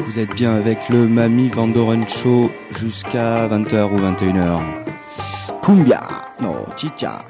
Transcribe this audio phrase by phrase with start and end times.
[0.00, 4.60] Vous êtes bien avec le Mami Vandoren Show jusqu'à 20h ou 21h.
[5.62, 6.00] Cumbia,
[6.40, 7.20] no, chicha.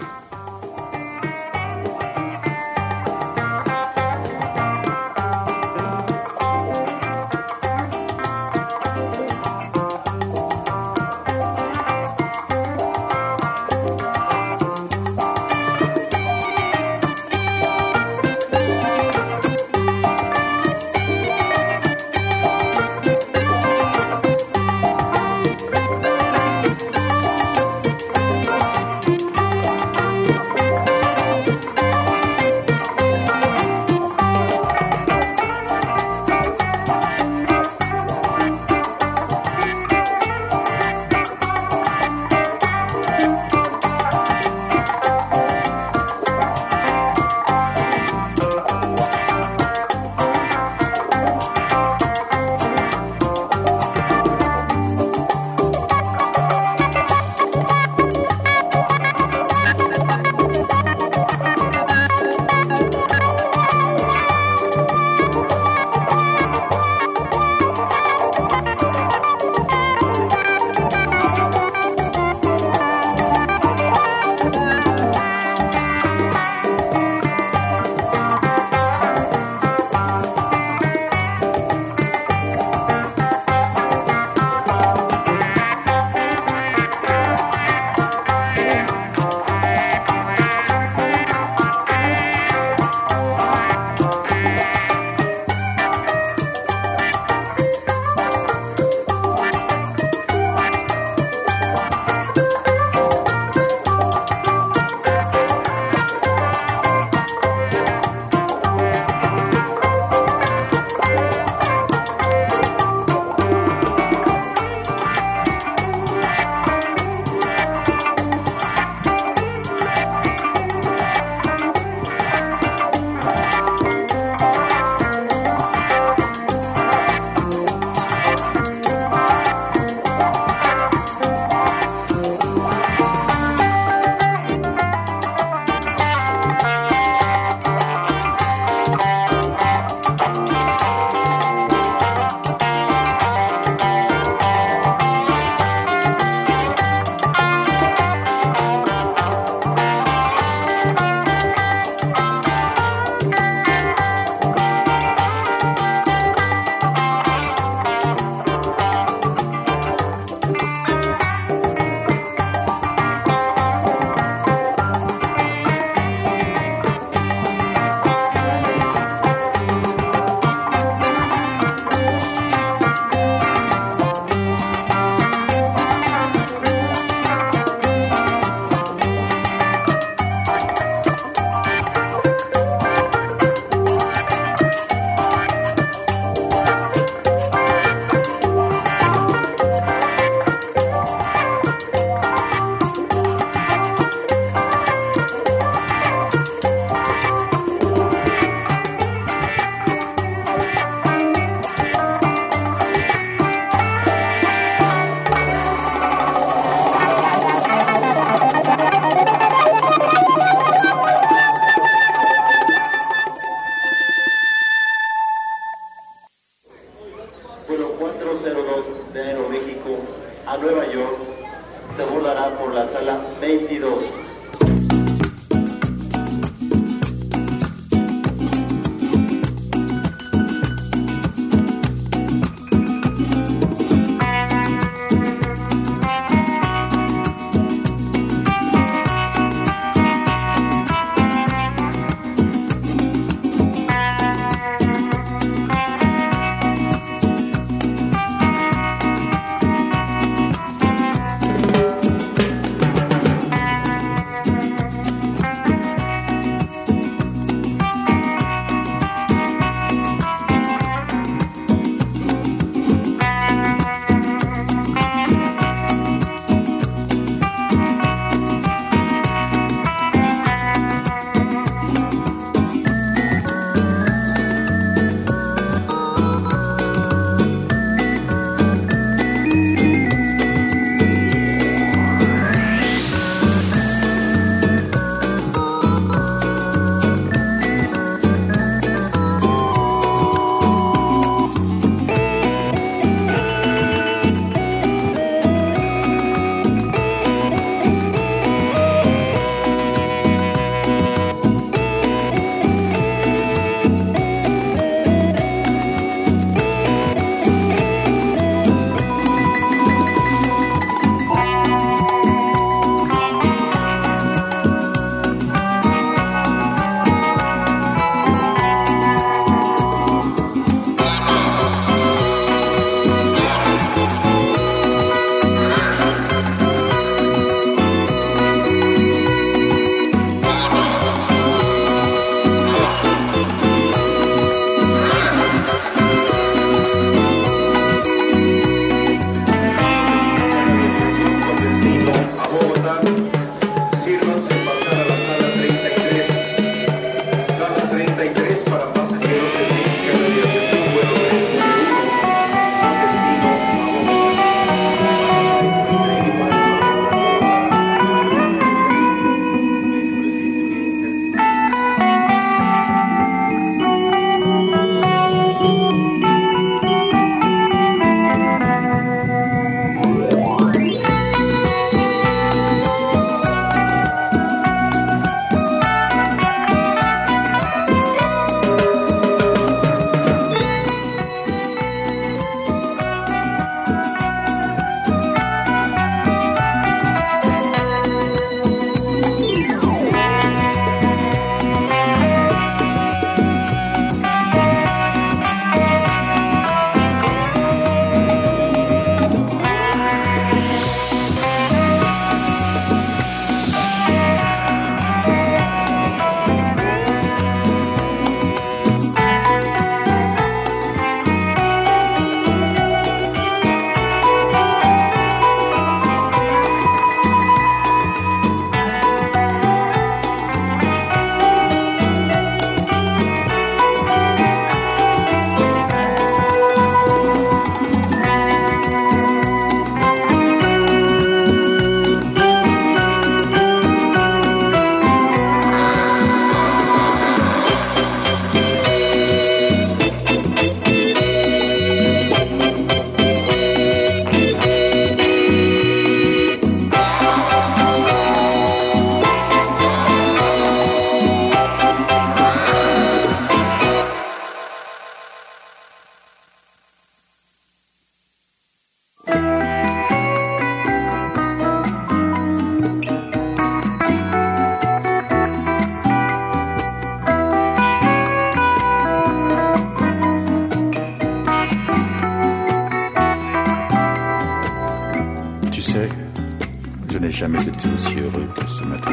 [477.48, 479.12] jamais été aussi heureux que ce matin.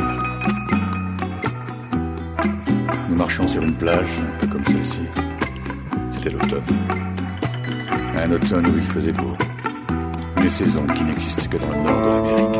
[3.09, 5.01] Nous marchions sur une plage, un peu comme celle-ci.
[6.09, 6.63] C'était l'automne.
[8.17, 9.37] Un automne où il faisait beau.
[10.41, 12.54] Une saison qui n'existe que dans le nord de l'Amérique.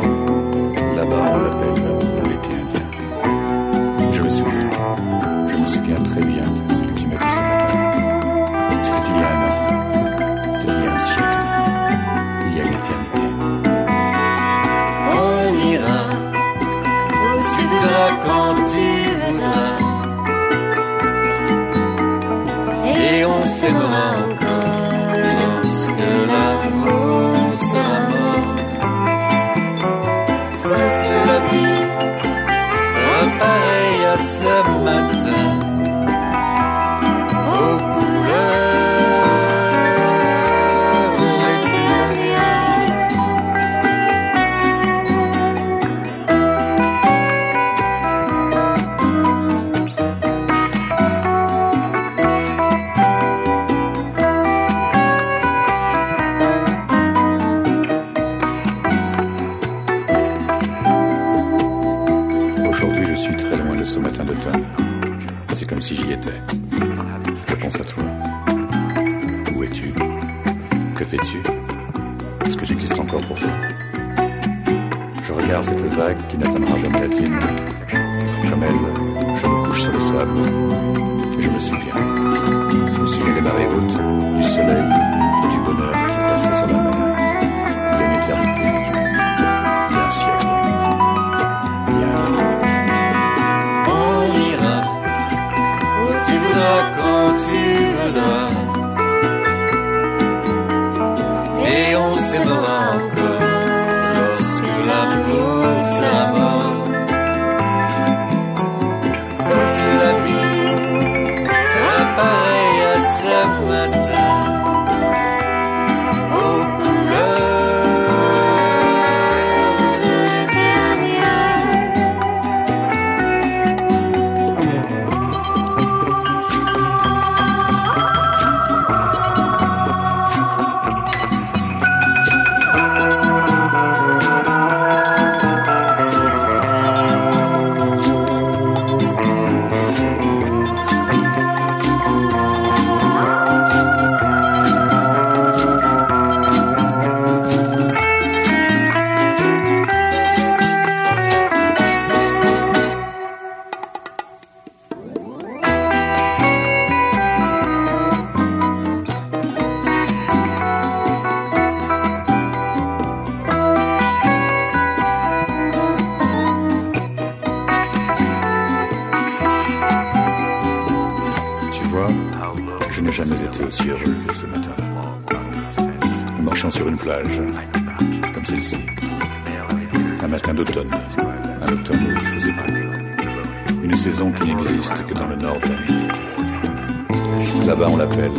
[184.16, 188.32] qui n'existe que dans le nord de la Là-bas, on l'appelle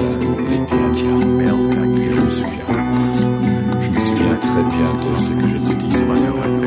[0.49, 1.19] l'été indien.
[2.01, 2.65] Et je me souviens.
[3.79, 6.66] Je me souviens très bien de ce que je te dis ce matin.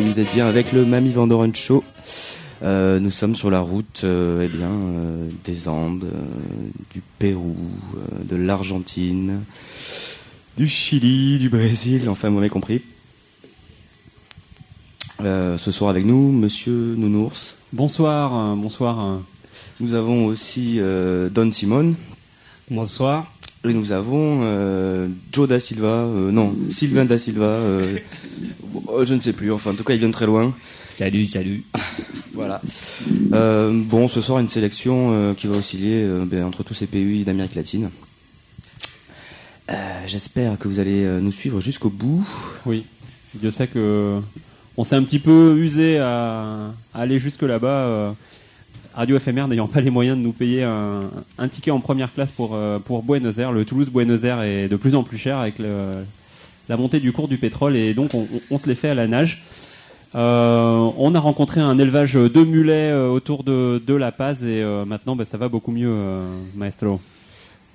[0.00, 1.84] Oui, vous êtes bien avec le Mamie Vandoren Show.
[2.62, 7.56] Euh, nous sommes sur la route euh, eh bien, euh, des Andes, euh, du Pérou,
[7.96, 9.40] euh, de l'Argentine,
[10.56, 12.82] du Chili, du Brésil, enfin, vous m'avez compris.
[15.22, 17.56] Euh, ce soir avec nous, Monsieur Nounours.
[17.72, 19.20] Bonsoir, euh, bonsoir.
[19.80, 21.94] Nous avons aussi euh, Don Simone.
[22.70, 23.30] Bonsoir.
[23.68, 27.44] Et nous avons euh, Joe da Silva, euh, non, Sylvain da Silva,
[29.04, 30.54] je ne sais plus, enfin en tout cas il vient de très loin.
[30.96, 31.64] Salut, salut.
[32.32, 32.62] Voilà.
[33.34, 36.86] Euh, bon, ce soir une sélection euh, qui va osciller euh, ben, entre tous ces
[36.86, 37.90] pays d'Amérique latine.
[39.70, 39.74] Euh,
[40.06, 42.26] J'espère que vous allez euh, nous suivre jusqu'au bout.
[42.66, 42.84] Oui,
[43.34, 44.18] Dieu sait que
[44.76, 47.68] on s'est un petit peu usé à, à aller jusque là-bas.
[47.86, 48.12] euh,
[48.94, 51.02] Radio FMR n'ayant pas les moyens de nous payer un,
[51.38, 53.52] un ticket en première classe pour, euh, pour Buenos Aires.
[53.52, 56.04] Le Toulouse-Buenos Aires est de plus en plus cher avec le-
[56.70, 58.94] la montée du cours du pétrole et donc on, on- on se les fait à
[58.94, 59.42] la nage.
[60.16, 64.62] Euh, on a rencontré un élevage de mulets euh, autour de, de La Paz et
[64.62, 66.24] euh, maintenant ben, ça va beaucoup mieux, euh,
[66.56, 67.00] maestro.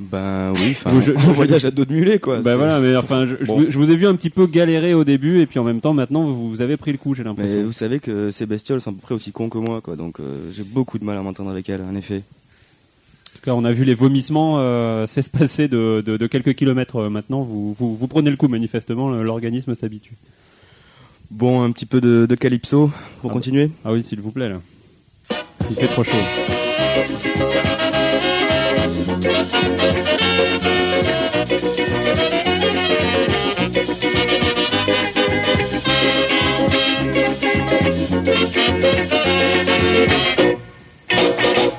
[0.02, 2.42] Ben oui, enfin, on voyage à dos de mulet quoi.
[2.42, 3.60] Ben voilà, mais enfin, je, Bon.
[3.60, 5.80] vous- je vous ai vu un petit peu galérer au début et puis en même
[5.80, 7.56] temps maintenant vous, vous avez pris le coup, j'ai l'impression.
[7.60, 9.96] Mais vous savez que ces bestioles sont à peu près aussi cons que moi quoi,
[9.96, 12.24] donc euh, j'ai beaucoup de mal à m'entendre avec elles, en effet.
[13.46, 16.96] En tout cas, on a vu les vomissements euh, s'espacer de, de, de quelques kilomètres
[16.96, 17.44] euh, maintenant.
[17.44, 20.16] Vous, vous, vous prenez le coup, manifestement, l'organisme s'habitue.
[21.30, 22.90] Bon, un petit peu de, de calypso
[23.22, 23.70] pour Ah continuer.
[23.84, 24.62] Ah oui, s'il vous plaît, là.
[25.70, 26.12] Il fait trop chaud.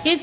[0.05, 0.23] It's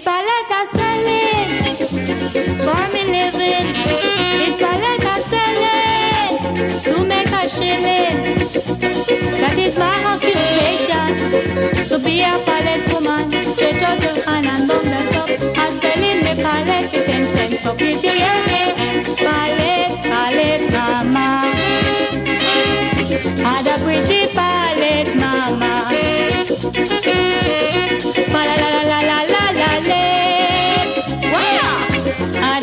[24.03, 25.89] Pretty palette, mama.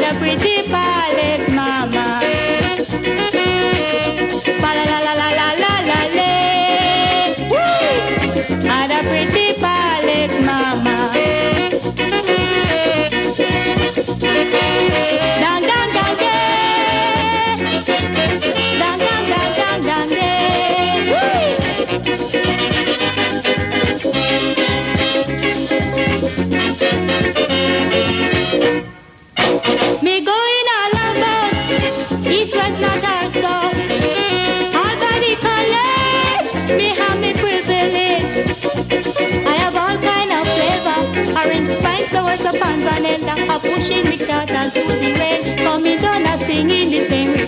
[0.02, 2.20] A pretty palette, mama.
[8.92, 9.52] A pretty
[10.44, 10.79] mama.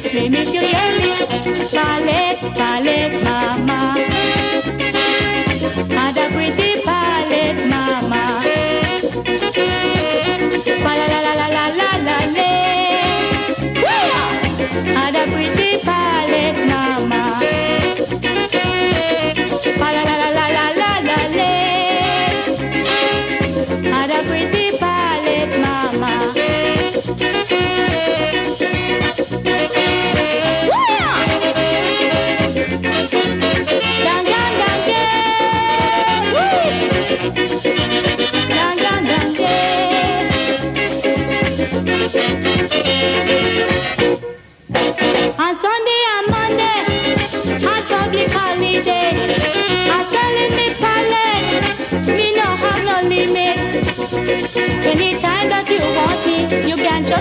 [0.02, 1.31] Make it, make it, it,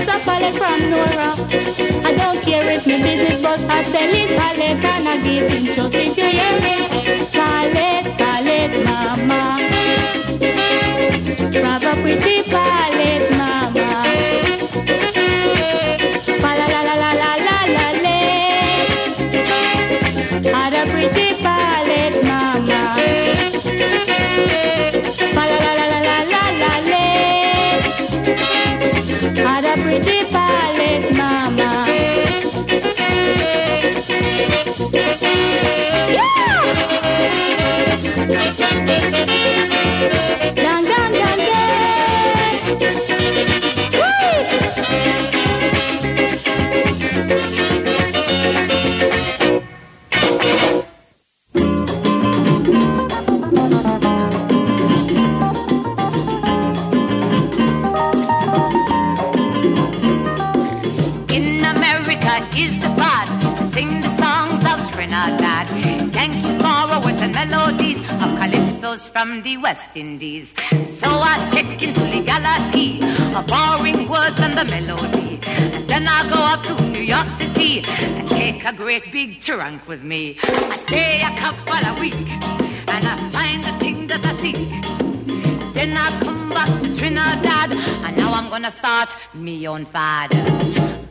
[0.06, 1.36] just a palette from Nora.
[2.04, 5.66] I don't care if my business, but I sell it palette and I give him
[5.76, 6.76] just if you hear me.
[7.32, 9.60] Palette, palette, mama.
[11.52, 14.41] Grab a pretty palette, mama.
[29.72, 31.91] A pretty palette, mama.
[69.22, 70.56] From the West Indies.
[70.84, 73.04] So I check into legality
[73.38, 75.40] of borrowing words and the melody.
[75.46, 79.88] And then I go up to New York City and take a great big trunk
[79.88, 80.40] with me.
[80.44, 84.58] I stay a couple of weeks and I find the thing that I seek.
[85.76, 87.72] Then I come back to Trinidad,
[88.06, 90.34] and now I'm gonna start me own fad.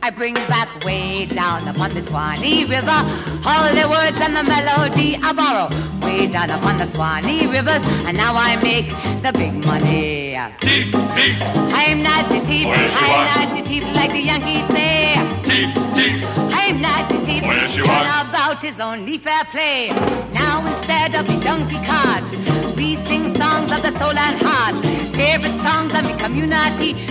[0.03, 2.99] I bring back way down upon the Swanee River
[3.45, 8.15] all the words and the melody I borrow way down upon the Swanee rivers, and
[8.17, 8.89] now I make
[9.21, 10.37] the big money.
[10.59, 11.35] Thief, thief,
[11.81, 15.15] I'm not the thief, you I'm not the thief like the Yankees say.
[15.43, 16.15] thief, thief.
[16.61, 17.43] I'm not the thief.
[17.43, 18.05] You are.
[18.05, 19.89] Turnabout is only fair play.
[20.33, 22.31] Now instead of the donkey cards,
[22.77, 24.75] we sing songs of the soul and heart.
[25.15, 27.10] Favorite songs of the community.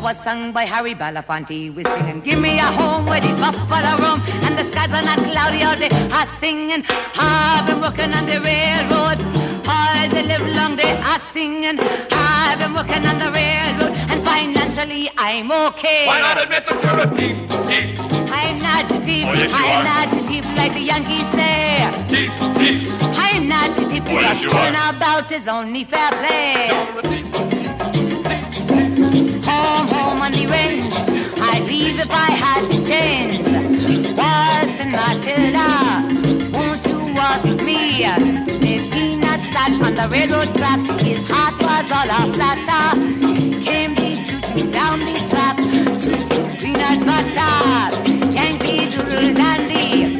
[0.00, 1.72] Was sung by Harry Belafonte.
[1.74, 5.18] We singing, give me a home where the buffalo roam and the skies are not
[5.18, 5.90] cloudy all day.
[6.10, 6.82] I singing,
[7.14, 9.20] I've been working on the railroad.
[9.68, 11.78] All the live long day I singing,
[12.10, 16.06] I've been working on the railroad and financially I'm okay.
[16.06, 17.36] Why not admit that you're a thief,
[17.68, 18.00] thief,
[18.32, 19.26] I'm not thief.
[19.28, 19.84] Oh, yes, I'm are.
[19.84, 21.86] not thief like the Yankees say.
[22.08, 22.90] Deep, deep.
[23.14, 24.02] I'm not thief.
[24.06, 24.66] Oh, yes, because you are.
[24.66, 27.51] turnabout is only fair play.
[29.62, 30.94] Home, home on the range.
[31.50, 33.34] I'd leave if I had the change.
[34.18, 35.68] Waltz and Matilda,
[36.56, 38.04] won't you waltz with me?
[38.04, 42.86] If Peanut sat on the railroad track, his heart was all a flutter.
[43.66, 45.56] Came the choo-choo down the track,
[46.02, 47.54] choo-choo peanut butter.
[48.32, 50.16] Yankee doodle dandy,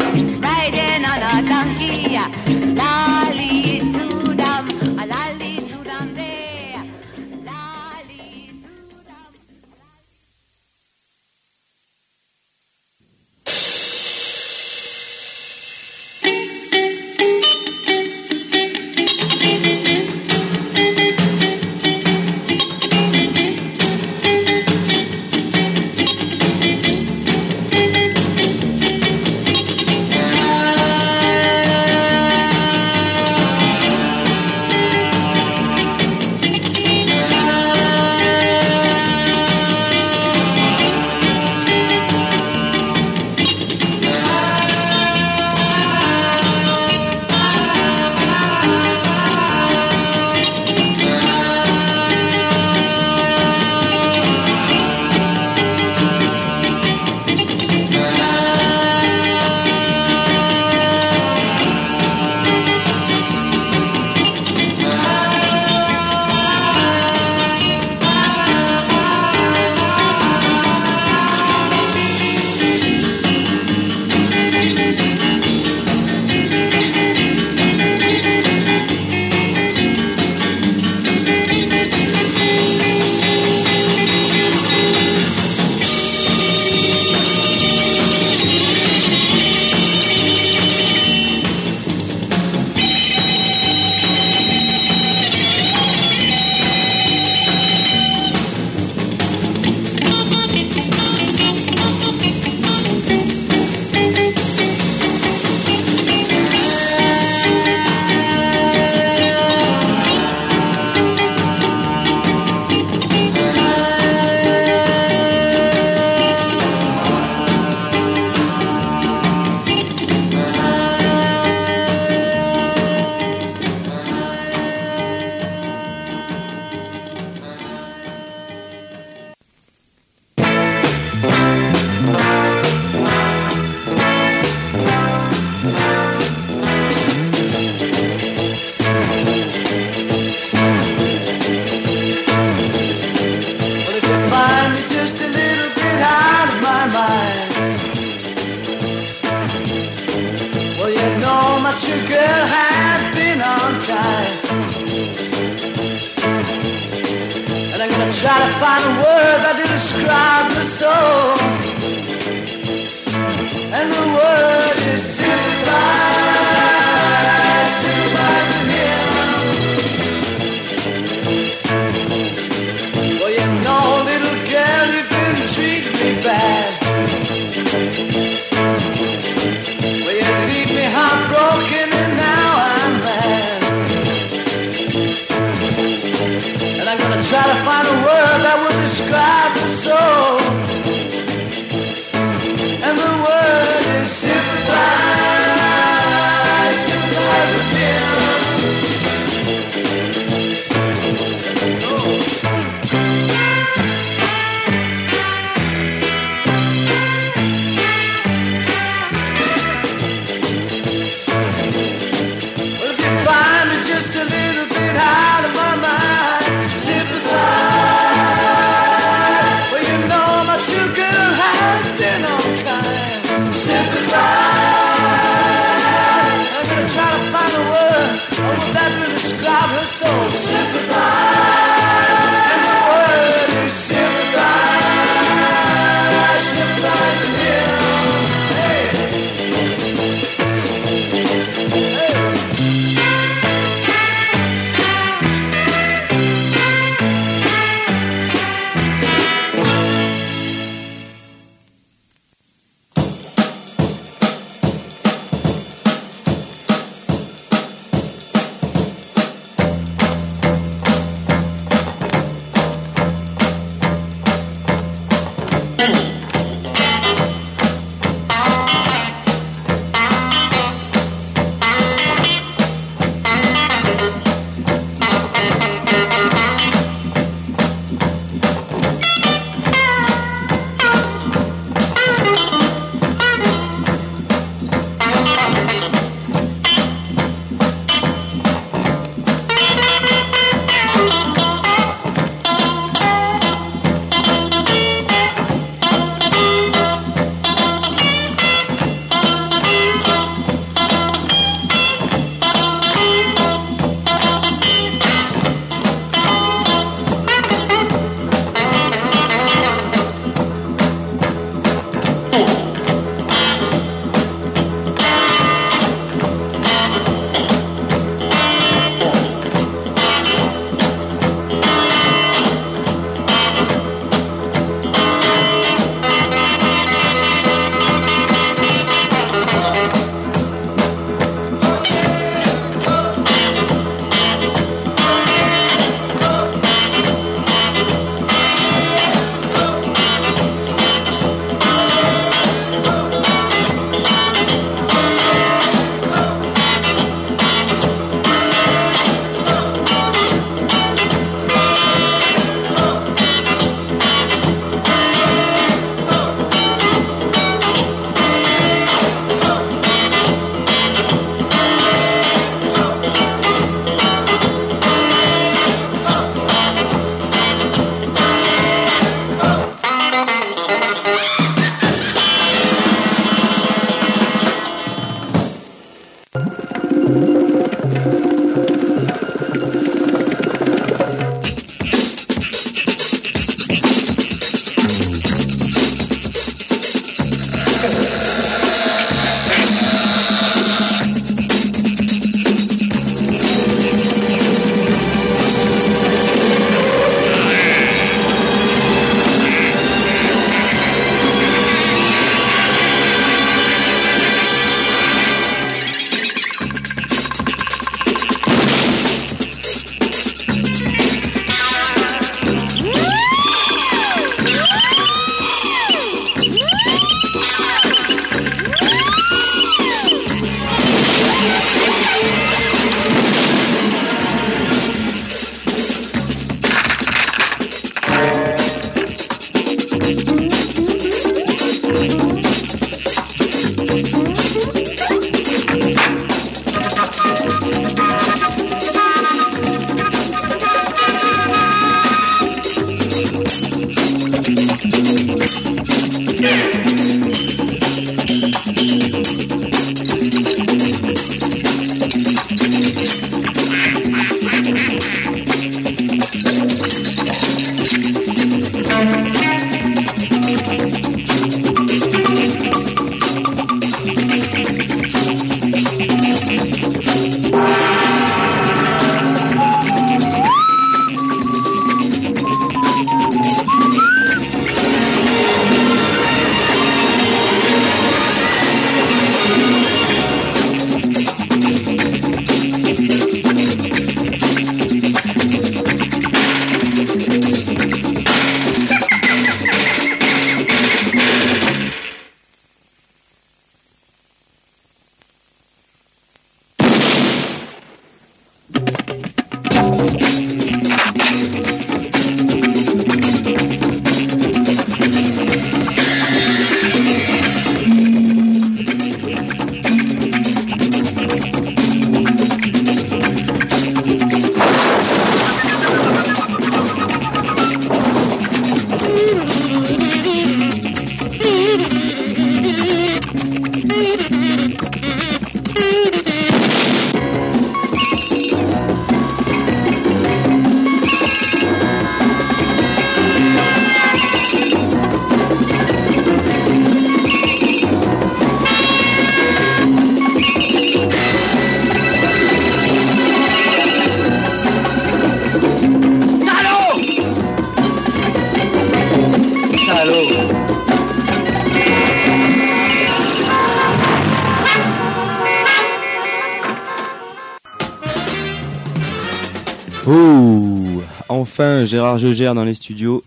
[561.93, 563.23] Gérard Jeugère dans les studios.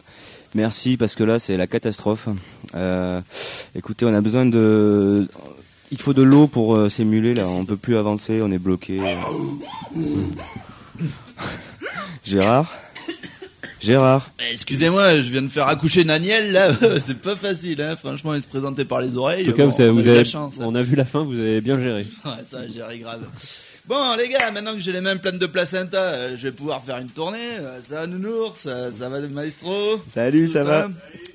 [0.56, 2.28] Merci parce que là c'est la catastrophe.
[2.74, 3.22] Euh,
[3.76, 5.28] écoutez, on a besoin de,
[5.92, 7.44] il faut de l'eau pour euh, s'émuler là.
[7.48, 8.98] On peut plus avancer, on est bloqué.
[12.26, 12.74] Gérard,
[13.80, 14.32] Gérard?
[14.40, 17.96] Eh, Excusez-moi, je viens de faire accoucher Daniel là, c'est pas facile, hein.
[17.96, 19.44] franchement, il se présentait par les oreilles.
[19.48, 20.56] En tout cas, Bon, vous avez, on a vous eu la chance.
[20.60, 22.08] on a vu la fin, vous avez bien géré.
[22.26, 23.22] Ouais, ça, j'ai ri grave.
[23.88, 26.82] Bon, les gars, maintenant que j'ai les mains pleines de placenta, euh, je vais pouvoir
[26.84, 27.38] faire une tournée.
[27.60, 28.60] Euh, Ça va, Nounours?
[28.62, 30.00] Ça, ça va, maestro?
[30.12, 30.88] Salut, Tout ça va?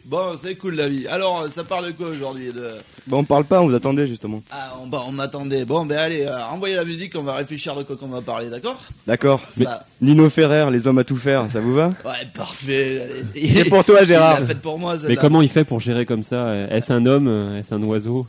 [0.05, 1.07] Bon, c'est cool la vie.
[1.07, 2.71] Alors, euh, ça parle de quoi aujourd'hui de...
[3.07, 4.43] Bon, on parle pas, on vous attendait justement.
[4.51, 5.65] Ah, on, bah, on m'attendait.
[5.65, 8.51] Bon, ben allez, euh, envoyez la musique, on va réfléchir de quoi qu'on va parler,
[8.51, 8.81] d'accord?
[9.07, 9.41] D'accord.
[9.49, 9.85] Ça.
[10.01, 11.91] Nino Ferrer, les hommes à tout faire, ça vous va?
[12.05, 13.07] Ouais, parfait.
[13.37, 13.49] allez.
[13.55, 14.41] C'est pour toi, Gérard.
[14.49, 16.53] Il pour moi, Mais comment il fait pour gérer comme ça?
[16.69, 17.55] Est-ce un homme?
[17.57, 18.27] Est-ce un oiseau?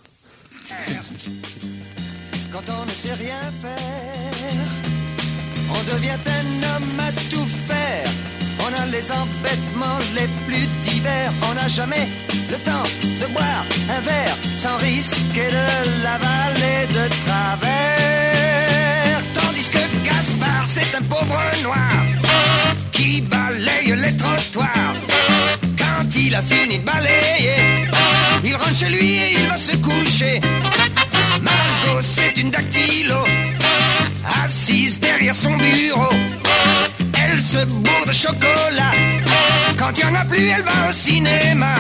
[2.52, 3.81] Quand on ne sait rien faire,
[5.94, 8.10] devient un homme à tout faire.
[8.60, 11.32] On a les embêtements les plus divers.
[11.50, 12.08] On n'a jamais
[12.50, 19.20] le temps de boire un verre sans risquer de l'avaler de travers.
[19.34, 22.06] Tandis que Gaspard, c'est un pauvre noir
[22.92, 24.96] qui balaye les trottoirs.
[25.78, 27.88] Quand il a fini de balayer,
[28.44, 30.40] il rentre chez lui et il va se coucher.
[31.42, 33.24] Margot, c'est une dactylo,
[34.44, 36.14] assise derrière son bureau.
[37.24, 38.94] Elle se bourre de chocolat.
[39.78, 41.76] Quand il n'y en a plus, elle va au cinéma.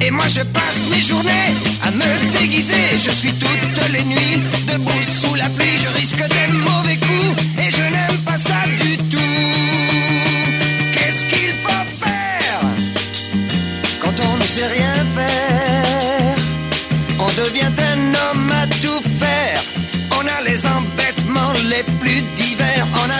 [0.00, 1.54] Et moi, je passe mes journées
[1.86, 2.96] à me déguiser.
[2.96, 4.40] Je suis toutes les nuits
[4.72, 5.78] debout sous la pluie.
[5.82, 8.54] Je risque des mauvais coups et je n'aime pas ça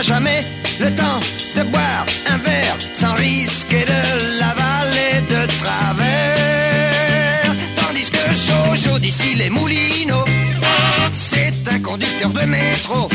[0.03, 0.45] jamais
[0.79, 1.19] le temps
[1.55, 7.55] de boire un verre sans risquer de l'avaler de travers.
[7.75, 10.25] Tandis que Jojo d'ici les Moulineaux,
[11.11, 13.09] c'est un conducteur de métro.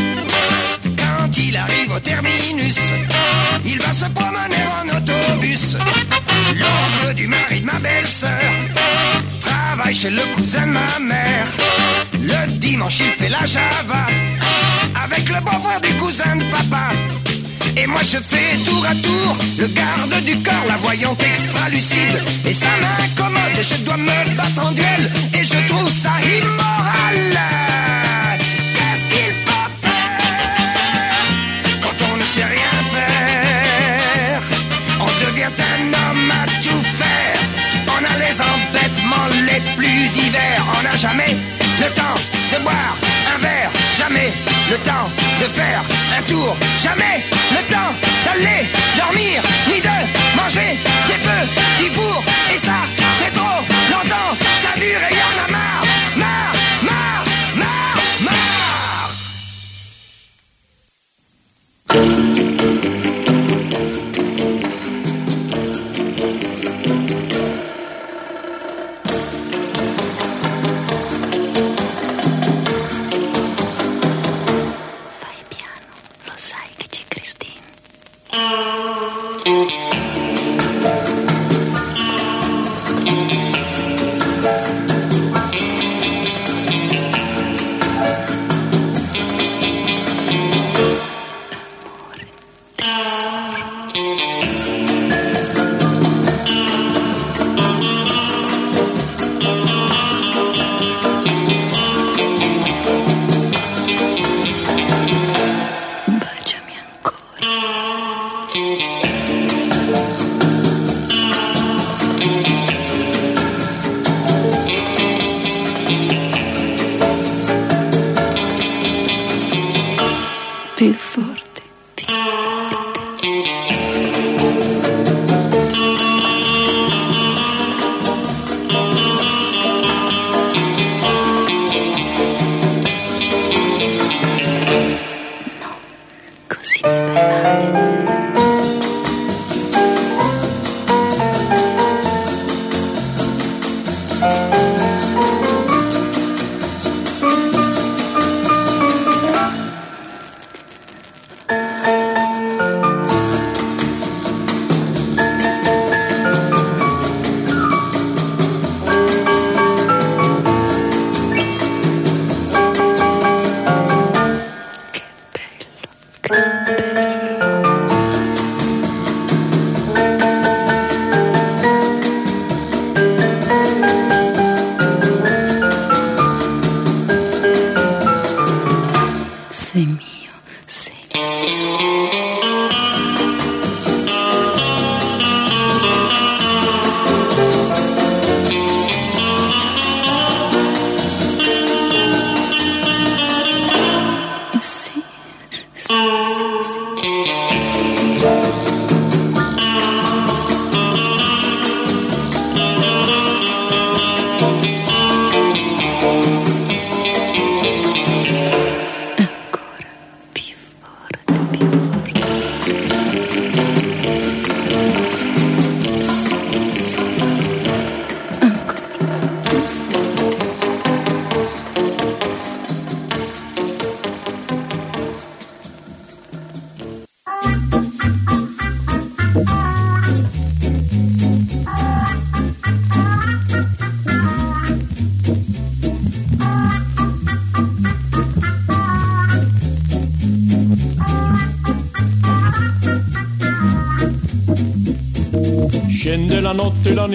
[0.97, 2.77] Quand il arrive au terminus,
[3.65, 5.77] il va se promener en autobus.
[6.55, 8.51] L'oncle du mari de ma belle-sœur
[9.41, 11.47] travaille chez le cousin de ma mère.
[12.21, 14.07] Le dimanche, il fait la java
[15.05, 16.91] avec le beau-frère du cousin de papa.
[17.77, 22.23] Et moi je fais tour à tour le garde du corps, la voyante extra lucide.
[22.47, 25.13] Et ça m'incommode, je dois me battre en duel.
[25.35, 27.74] Et je trouve ça immoral.
[44.75, 45.09] Le temps
[45.41, 45.81] de faire
[46.19, 48.67] un tour, jamais le temps d'aller
[48.99, 49.97] dormir, ni de
[50.37, 52.25] manger des petits fours.
[52.53, 52.79] Et ça
[53.21, 53.61] fait trop
[53.93, 55.85] longtemps, ça dure et y en a marre,
[56.17, 57.25] marre, marre,
[57.57, 57.99] marre,
[62.37, 62.44] marre.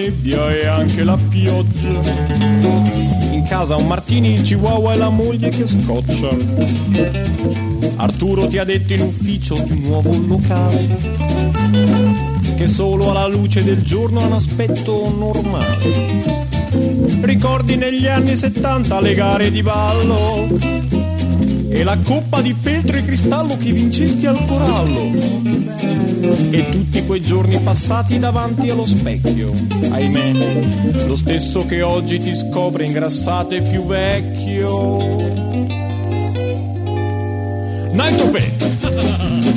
[0.00, 2.00] Nebbia e anche la pioggia.
[3.32, 6.30] In casa un martini, il chihuahua e la moglie che scoccia.
[7.96, 11.18] Arturo ti ha detto in ufficio di un nuovo locale
[12.56, 16.38] che solo alla luce del giorno ha un aspetto normale.
[17.20, 20.48] Ricordi negli anni 70 le gare di ballo
[21.68, 25.89] e la coppa di peltro e cristallo che vincesti al corallo
[26.50, 29.52] e tutti quei giorni passati davanti allo specchio.
[29.90, 30.32] Ahimè
[31.06, 34.98] lo stesso che oggi ti scopre ingrassato e più vecchio.
[37.92, 38.52] Naitopè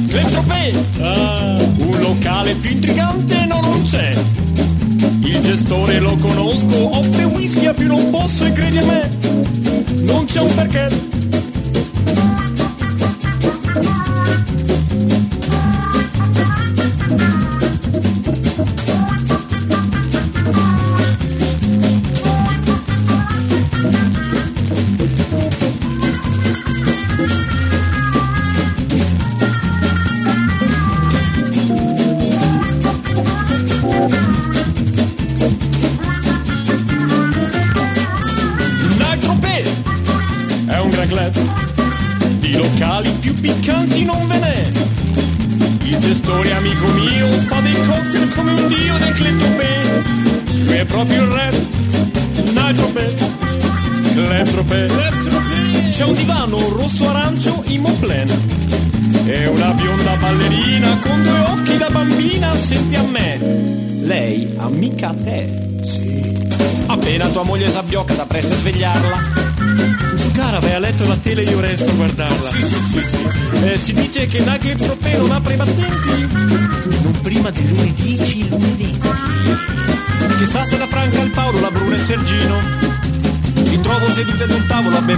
[0.08, 0.74] Clentropè
[1.78, 4.14] un locale più intrigante no non c'è.
[5.22, 9.10] Il gestore lo conosco offre whisky a più non posso e credi a me
[10.04, 10.90] non c'è un perché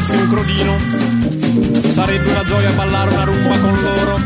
[0.05, 0.77] bersi un crodino
[1.89, 4.19] sarebbe una gioia ballare una rumba con loro.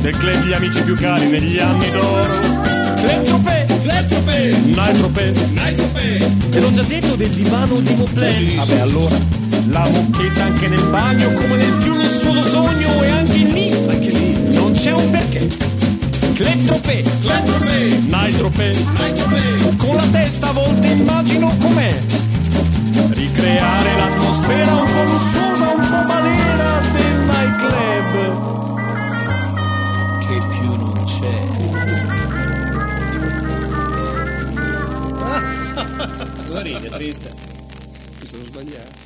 [0.00, 2.64] Del club gli amici più cari negli anni d'oro.
[2.96, 6.16] Clentropè, Clentropè, Nitropè, Nitropè
[6.50, 9.16] Te l'ho già detto del divano di Moplen sì, Vabbè sì, allora
[9.68, 14.54] La moquetta anche nel bagno come nel più lussuoso sogno E anche lì, anche lì
[14.54, 15.46] Non c'è un perché.
[16.34, 22.15] Clentropè, Clentropè, Nitropè, Nitropè Con la testa a volte immagino com'è
[23.36, 28.12] Ricreare l'atmosfera un po' lussuosa, un po' balena del nightclub
[30.20, 31.36] Che più non c'è
[36.46, 37.34] Cosa ride, triste?
[38.20, 39.05] Mi sono sbagliato.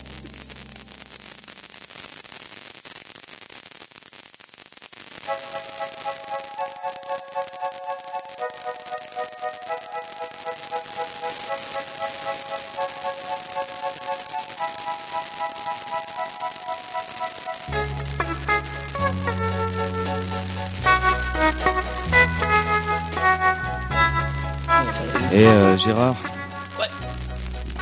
[25.33, 26.17] Et euh, Gérard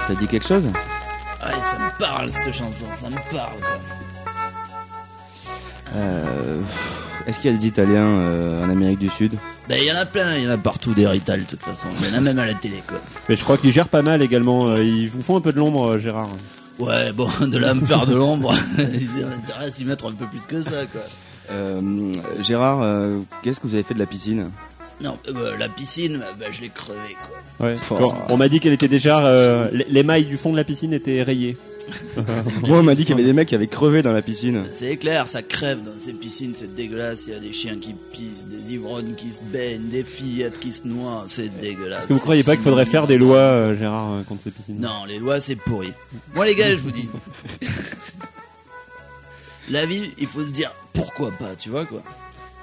[0.07, 0.65] Ça dit quelque chose?
[0.67, 3.79] Ouais, ça me parle cette chanson, ça me parle quoi.
[5.97, 6.61] Euh,
[7.27, 9.33] Est-ce qu'il y a des Italiens euh, en Amérique du Sud?
[9.69, 11.63] Ben, il y en a plein, il y en a partout des Rital de toute
[11.63, 11.87] façon.
[12.01, 12.99] Il y en a même à la télé quoi.
[13.29, 14.67] Mais je crois qu'ils gèrent pas mal également.
[14.69, 16.29] euh, Ils vous font un peu de l'ombre, Gérard.
[16.79, 19.85] Ouais, bon, de là à me faire de l'ombre, il y a intérêt à s'y
[19.85, 21.01] mettre un peu plus que ça quoi.
[21.51, 24.51] Euh, Gérard, euh, qu'est-ce que vous avez fait de la piscine?
[25.01, 27.17] Non, euh, bah, la piscine, bah, je l'ai crevée
[27.59, 27.67] quoi.
[27.69, 27.77] Ouais.
[27.77, 28.27] Fort.
[28.29, 29.25] On m'a dit qu'elle était déjà.
[29.27, 31.57] euh, les, les mailles du fond de la piscine étaient rayées.
[32.67, 34.65] Moi, on m'a dit qu'il y avait des mecs qui avaient crevé dans la piscine.
[34.75, 37.25] C'est clair, ça crève dans ces piscines, c'est dégueulasse.
[37.29, 40.71] Il y a des chiens qui pissent, des ivrognes qui se baignent, des fillettes qui
[40.73, 42.01] se noient, c'est dégueulasse.
[42.01, 44.51] Est-ce que vous croyez pas qu'il faudrait faire des lois, euh, Gérard, euh, contre ces
[44.51, 44.79] piscines?
[44.79, 45.95] Non, les lois c'est pourri.
[46.35, 47.09] Moi les gars, je vous dis.
[49.71, 52.03] La vie, il faut se dire pourquoi pas, tu vois quoi.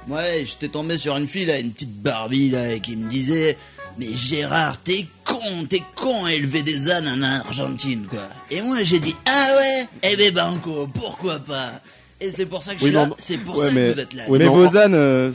[0.07, 3.57] Ouais, j'étais tombé sur une fille là, une petite Barbie là, et qui me disait
[3.97, 8.19] Mais Gérard, t'es con, t'es con à élever des ânes en Argentine quoi.
[8.51, 9.87] Et moi j'ai dit Ah ouais?
[10.03, 11.71] Eh ben banco, pourquoi pas?
[12.21, 13.93] Et c'est pour ça que je Oui, suis là, c'est pour Ouais, ça mais, que
[13.93, 14.23] vous êtes là.
[14.29, 15.31] mais mais vos ânes, euh,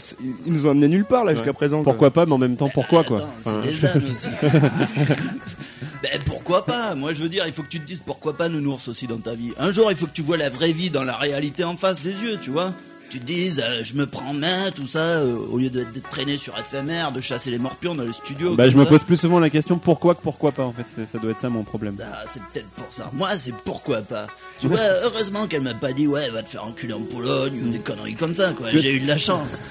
[0.47, 1.83] ils nous ont amenés nulle part là jusqu'à présent.
[1.83, 1.93] quoi.
[1.93, 3.19] Pourquoi pas, mais en même temps, pourquoi quoi?
[3.19, 4.29] Attends, Enfin, c'est les ânes aussi.
[6.03, 6.95] ben pourquoi pas?
[6.95, 9.19] Moi je veux dire, il faut que tu te dises pourquoi pas nounours aussi dans
[9.19, 9.53] ta vie.
[9.59, 12.01] Un jour, il faut que tu vois la vraie vie dans la réalité en face
[12.01, 12.73] des yeux, tu vois?
[13.11, 16.01] Tu te dises, euh, je me prends main, tout ça, euh, au lieu de, de
[16.11, 18.55] traîner sur FMR, de chasser les morpions dans le studio.
[18.55, 18.89] Bah, je me ça.
[18.89, 20.85] pose plus souvent la question pourquoi que pourquoi pas en fait.
[21.11, 21.97] Ça doit être ça mon problème.
[22.01, 23.11] Ah, c'est peut-être pour ça.
[23.13, 24.29] Moi, c'est pourquoi pas.
[24.61, 27.69] Tu vois, heureusement qu'elle m'a pas dit, ouais, va te faire enculer en Pologne ou
[27.71, 28.69] des conneries comme ça, quoi.
[28.73, 29.61] J'ai eu de la chance.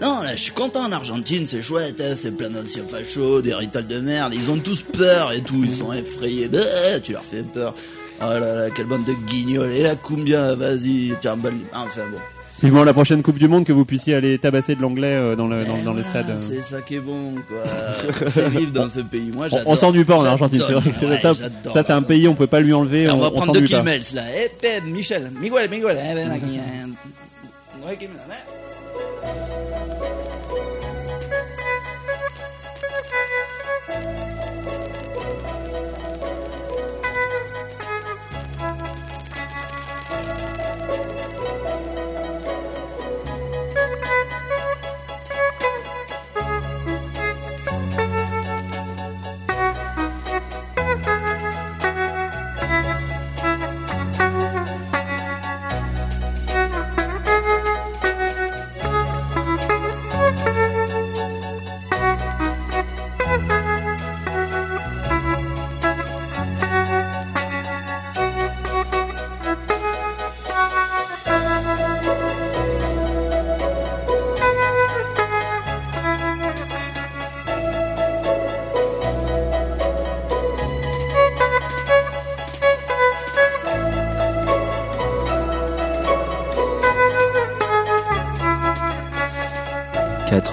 [0.00, 3.52] Non, là, je suis content en Argentine, c'est chouette, hein, c'est plein d'anciens fachos, des
[3.54, 6.48] ritals de merde, ils ont tous peur et tout, ils sont effrayés.
[6.48, 6.58] Bah,
[7.04, 7.74] tu leur fais peur.
[8.22, 9.70] Oh là là, quelle bande de guignols.
[9.70, 11.36] Et la cumbia, vas-y, tiens.
[11.72, 12.18] Enfin bon.
[12.62, 15.48] Vivement la prochaine Coupe du Monde que vous puissiez aller tabasser de l'anglais euh, dans
[15.48, 16.26] le dans, dans les stades.
[16.28, 17.62] Ah, c'est ça qui est bon, quoi.
[18.30, 19.30] c'est vivre dans ce pays.
[19.34, 19.68] Moi, On, j'adore.
[19.68, 20.90] on s'ennuie pas en Argentine, c'est vrai.
[20.90, 21.48] que Ouais, ça, ça,
[21.86, 23.08] c'est un pays, on peut pas lui enlever.
[23.08, 23.62] On, on, va prendre deux.
[23.62, 24.24] Kilmels là.
[24.62, 26.28] Eh, Michel, Miguel, Miguel, eh, ven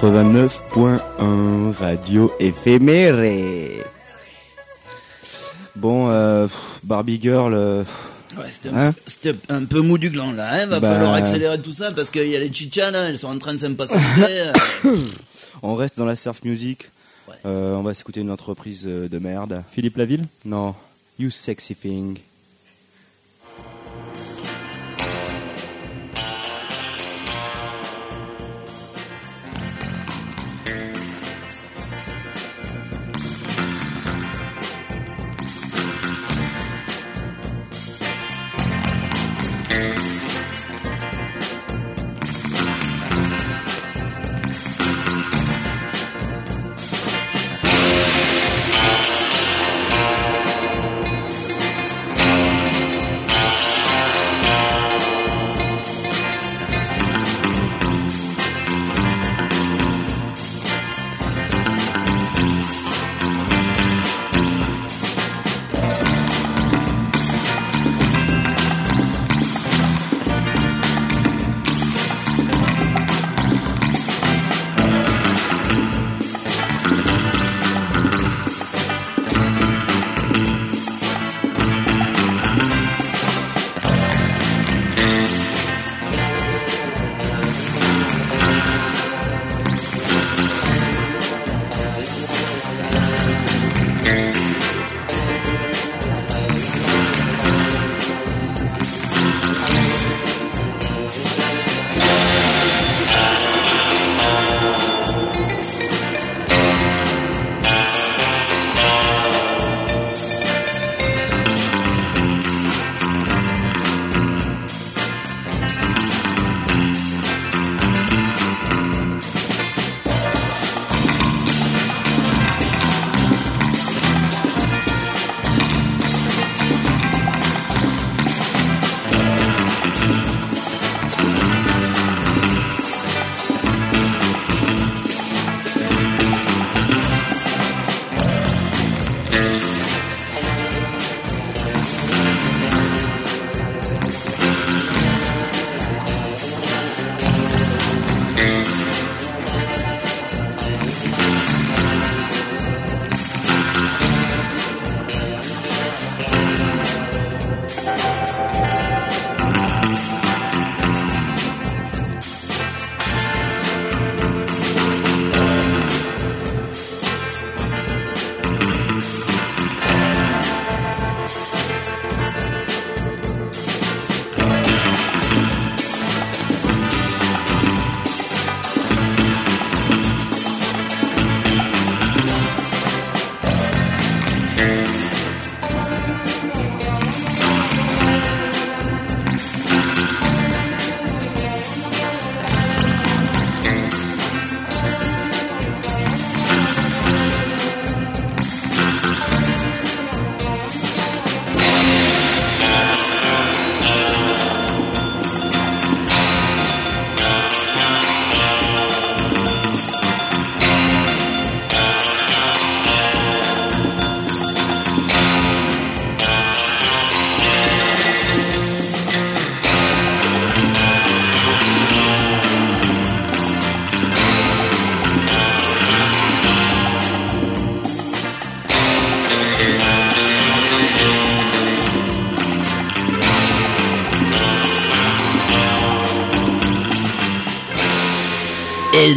[0.07, 3.83] 89.1 Radio éphémérée.
[5.75, 6.47] Bon, euh,
[6.83, 7.83] Barbie Girl, euh,
[8.37, 10.65] Ouais, c'était un, Hein c'était un peu mou du gland là, hein.
[10.67, 10.91] Va Bah.
[10.93, 13.53] falloir accélérer tout ça parce qu'il y a les chichas là, elles sont en train
[13.53, 14.51] de s'impacienter.
[15.61, 16.89] on reste dans la surf music.
[17.45, 19.61] Euh, on va s'écouter une entreprise de merde.
[19.73, 20.23] Philippe Laville?
[20.45, 20.73] Non,
[21.19, 22.17] You Sexy Thing.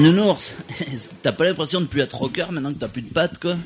[0.01, 0.55] Nounours,
[1.22, 3.57] t'as pas l'impression de plus être rocker maintenant que t'as plus de pattes, quoi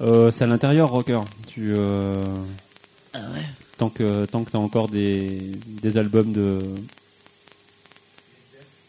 [0.00, 1.20] Euh, c'est à l'intérieur, rocker.
[1.46, 2.22] Tu, euh,
[3.12, 3.42] Ah ouais
[3.76, 5.52] tant que tant que t'as encore des,
[5.82, 6.58] des albums de.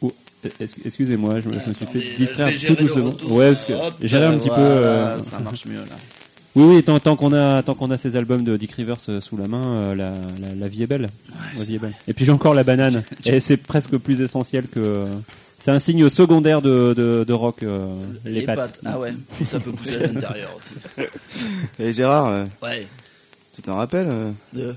[0.01, 0.13] Oh,
[0.85, 3.13] Excusez-moi, je, me- je me suis fait distraire tout doucement.
[3.27, 3.73] Ouais, parce que
[4.07, 4.55] gérer un petit peu.
[4.59, 5.85] euh, Ça marche mieux, là.
[6.53, 9.21] Oui, oui, tant, tant qu'on a, tant qu'on a ces albums de Dick Rivers euh,
[9.21, 10.11] sous la main, euh, la,
[10.45, 11.07] la, la vie est belle.
[11.57, 11.93] la vie est belle.
[12.09, 13.03] Et puis j'ai encore la banane.
[13.25, 15.05] Et c'est presque plus essentiel que.
[15.63, 17.87] C'est un signe secondaire de, de, de rock, euh,
[18.25, 18.79] les, pattes.
[18.83, 19.13] Ah ouais,
[19.45, 20.73] ça peut pousser à l'intérieur aussi.
[21.79, 22.87] Et Gérard, euh, Ouais.
[23.55, 24.75] tu t'en rappelles euh, De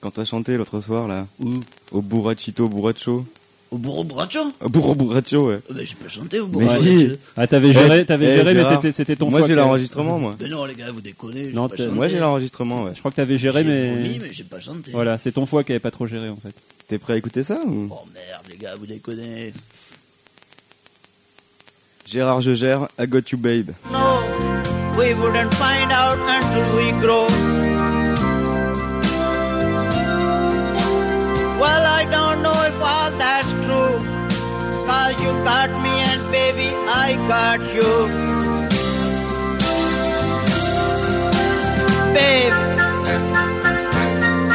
[0.00, 1.54] quand t'as chanté l'autre soir là Où
[1.92, 3.24] Au Burrachito Burracho
[3.70, 5.60] Au bourreau Bracho Au Burro Burracho, ouais.
[5.70, 6.82] Oh, ben, j'ai pas chanté au bourreau Mais Bracho.
[6.82, 9.48] si Ah, t'avais géré, Eh, t'avais eh, géré, mais Gérard, c'était, c'était ton Moi foie
[9.48, 10.34] j'ai l'enregistrement, moi.
[10.38, 11.44] Ben non, les gars, vous déconnez.
[11.46, 11.94] j'ai Non, pas t'es- chanté.
[11.94, 12.90] Moi j'ai l'enregistrement, ouais.
[12.94, 13.88] Je crois que t'avais géré, J'ai mais.
[13.94, 14.90] vomi, mais j'ai pas chanté.
[14.90, 16.54] Voilà, c'est ton foie qui avait pas trop géré en fait.
[16.86, 19.54] T'es prêt à écouter ça ou Oh merde, les gars, vous déconnez.
[22.06, 23.70] Gérard Gegère, I got you babe.
[23.90, 24.20] No,
[24.98, 27.26] we wouldn't find out until we grow.
[31.60, 33.98] Well, I don't know if all that's true.
[34.86, 37.92] Cause you got me and baby, I got you.
[42.12, 42.52] Babe,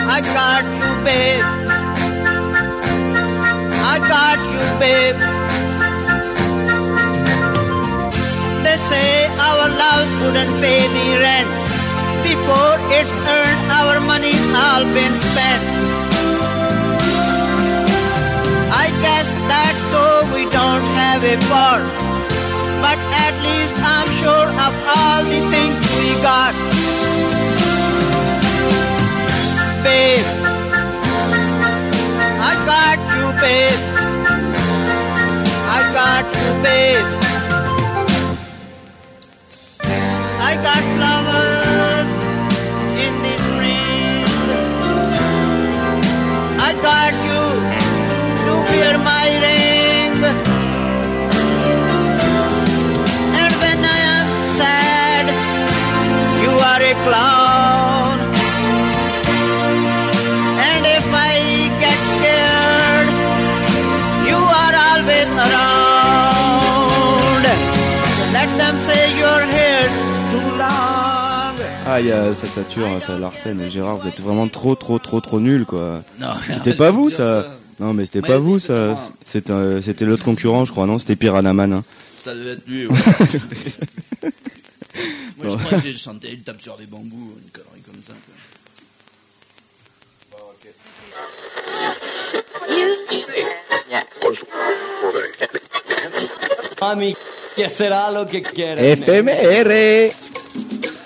[0.08, 1.44] I got you, babe.
[3.92, 5.29] I got you, babe.
[9.80, 11.50] Our love wouldn't pay the rent.
[12.24, 15.64] Before it's earned, our money's all been spent.
[18.72, 20.04] I guess that's so
[20.36, 21.82] we don't have a bar.
[22.84, 26.54] But at least I'm sure of all the things we got.
[29.84, 30.26] Babe,
[32.50, 33.82] I got you, babe.
[35.76, 37.19] I got you, babe.
[57.14, 58.18] Are a clown.
[60.68, 63.10] And if I get scared,
[64.30, 67.44] you are always around.
[68.34, 69.90] Let them say you're here
[70.32, 71.56] too long.
[71.92, 75.00] Ah, il y a ça sature, ça Larsen et Gérard, vous êtes vraiment trop trop
[75.00, 76.02] trop trop nuls quoi.
[76.54, 77.48] C'était pas vous ça.
[77.80, 78.96] Non mais c'était Ouais, pas vous c'était ça.
[79.26, 81.00] C'était euh, l'autre concurrent je crois non?
[81.00, 81.74] C'était Piranha Man.
[81.74, 81.84] hein.
[82.18, 82.96] Ça devait être lui, ouais.
[85.38, 88.14] Moi, je crois que j'ai chanté Il tape sur les bambous, une connerie comme ça.
[88.14, 88.36] quoi.
[96.82, 97.16] Mami,
[97.56, 98.96] ¿qué será lo que quiere?
[98.96, 100.14] FMR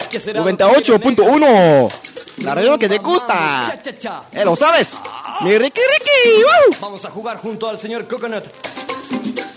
[0.09, 1.91] ¿Qué será lo que quiere, 98.1
[2.43, 3.73] La radio que te gusta.
[4.31, 4.93] Eh, lo sabes.
[5.41, 6.43] Mi Ricky Ricky.
[6.43, 6.75] ¡Woo!
[6.79, 8.45] Vamos a jugar junto al señor Coconut.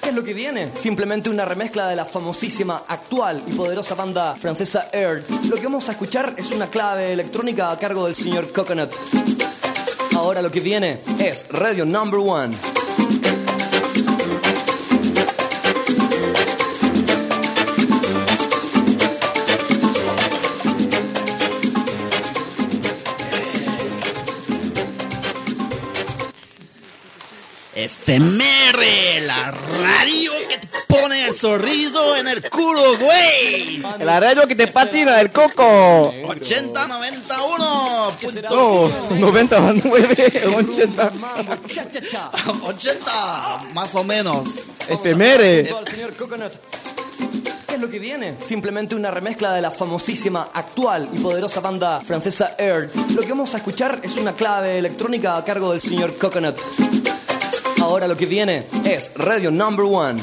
[0.07, 0.71] ¿Qué es lo que viene?
[0.73, 5.25] Simplemente una remezcla de la famosísima, actual y poderosa banda francesa Air.
[5.49, 8.95] Lo que vamos a escuchar es una clave electrónica a cargo del señor Coconut.
[10.15, 12.55] Ahora lo que viene es Radio Number One.
[27.77, 33.83] Efemere, la radio que te pone el sorriso en el culo, güey.
[34.03, 36.11] La radio que te patina el coco.
[36.27, 38.13] 80 91
[38.49, 41.13] Oh, 99, 80.
[42.65, 44.49] 80 más o menos.
[46.19, 46.53] Coconut.
[47.69, 48.37] ¿Qué es lo que viene?
[48.41, 52.91] Simplemente una remezcla de la famosísima, actual y poderosa banda francesa Air.
[53.15, 56.59] Lo que vamos a escuchar es una clave electrónica a cargo del señor Coconut.
[57.87, 60.21] Ahora lo que viene es Radio Number One.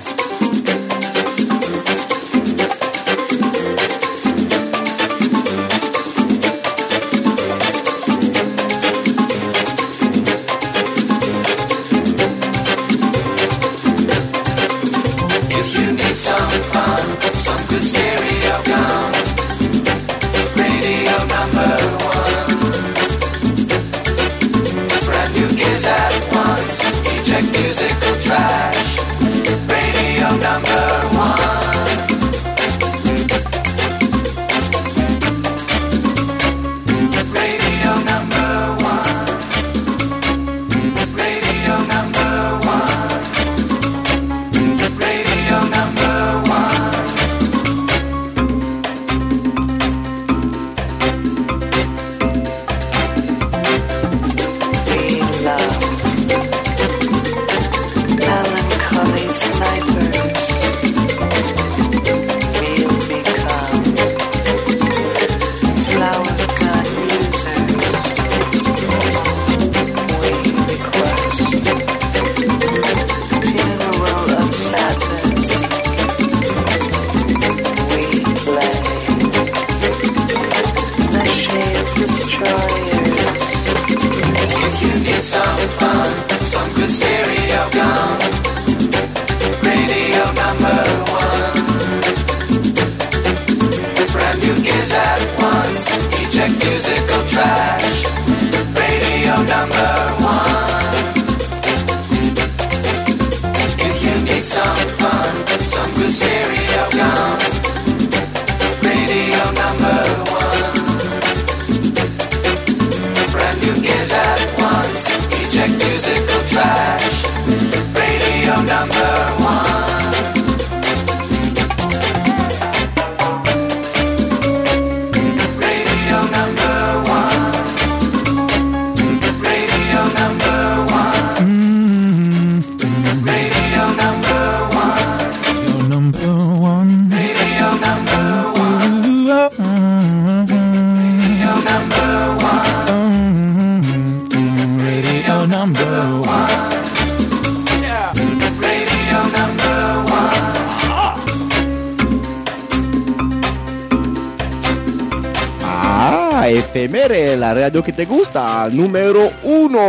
[157.84, 158.68] que te gusta.
[158.72, 159.80] Número 1.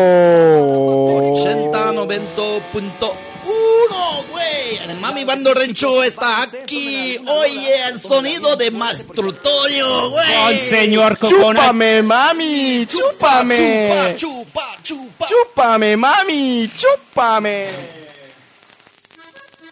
[1.35, 4.77] 8090.1, güey.
[4.85, 7.17] El mami bando rencho está aquí.
[7.27, 10.35] Oye, el sonido de Mastrutorio, güey.
[10.45, 11.57] Con señor Coconut.
[11.57, 12.87] Chúpame, mami.
[12.87, 13.91] Chúpame.
[14.17, 15.27] Chupa, chupa, chupa.
[15.27, 16.71] Chúpame, mami.
[16.77, 17.69] Chúpame.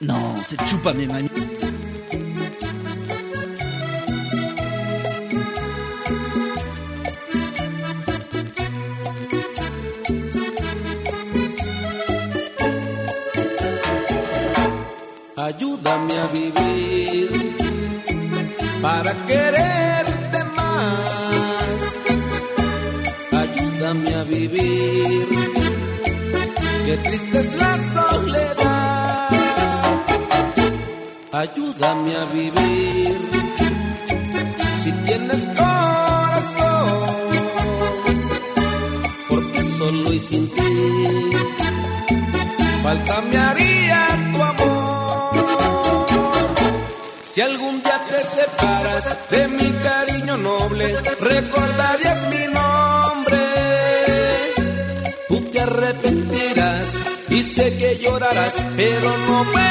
[0.00, 1.28] No, se chúpame, mami.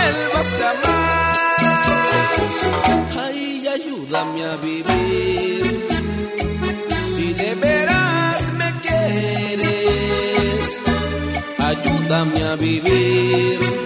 [0.02, 1.92] vuelvas jamás.
[3.26, 5.64] Ay, ayúdame a vivir.
[7.16, 10.64] Si de veras me quieres,
[11.60, 13.81] ayúdame a vivir.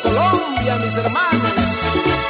[0.00, 2.21] Colombia, mis hermanos.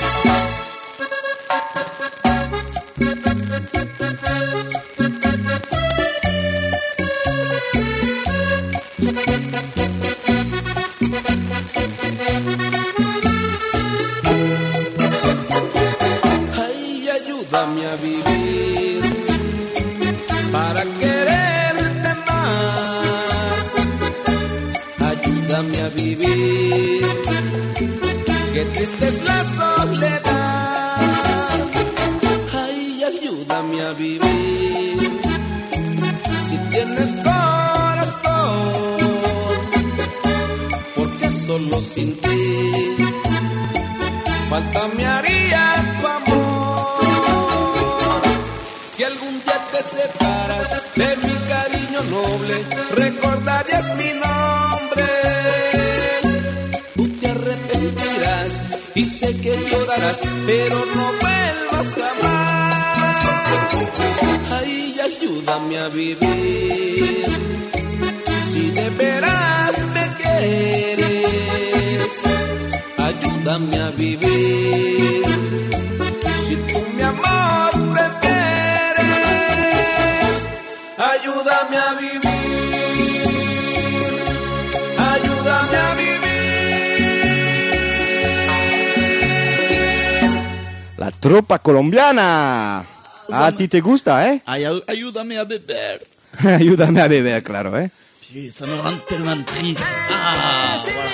[91.73, 92.85] colombiana.
[93.33, 94.43] A ti te gusta, ¿eh?
[94.45, 96.07] Ay, ayúdame a beber.
[96.45, 97.91] ayúdame a beber, claro, ¿eh?
[98.21, 99.83] Puis, ça me rend tellement triste.
[100.11, 101.11] Ah, voilà.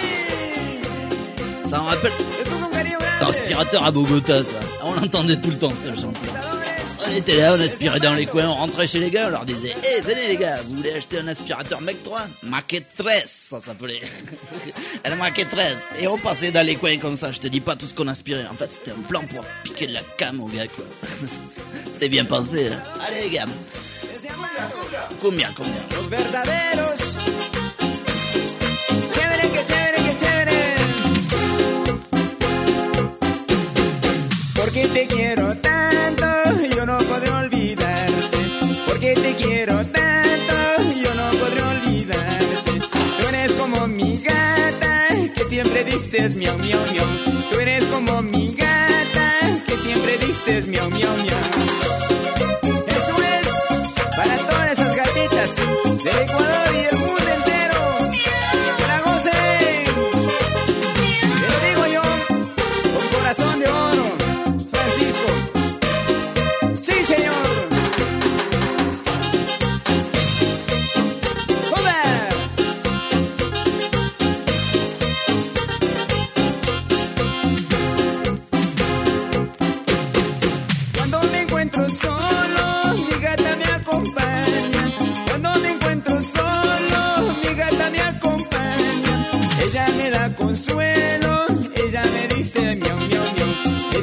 [1.65, 2.13] Ça me rappelle.
[3.21, 4.59] L'aspirateur à Bogota, ça.
[4.83, 6.27] On l'entendait tout le temps, cette chanson.
[7.11, 9.45] On était là, on aspirait dans les coins, on rentrait chez les gars, on leur
[9.45, 13.61] disait Eh, venez les gars, vous voulez acheter un aspirateur Mec 3 Maquette 13, ça
[13.61, 14.01] s'appelait.
[15.19, 15.77] Maquette 13.
[16.01, 18.09] Et on passait dans les coins comme ça, je te dis pas tout ce qu'on
[18.09, 18.47] aspirait.
[18.51, 20.85] En fait, c'était un plan pour piquer de la cam aux gars, quoi.
[21.91, 22.69] C'était bien pensé.
[22.69, 22.83] hein.
[23.07, 23.47] Allez les gars.
[25.21, 25.73] Combien, combien?
[25.97, 27.17] Los verdaderos.
[34.99, 35.55] Te quiero
[39.09, 42.73] Porque te quiero tanto, yo no podré olvidarte.
[43.19, 47.07] Tú eres como mi gata, que siempre dices miau, miau, miau.
[47.51, 49.33] Tú eres como mi gata,
[49.67, 51.41] que siempre dices miau, miau, miau.
[52.87, 53.49] Eso es
[54.15, 55.57] para todas esas gatitas
[56.05, 57.18] del Ecuador y el mundo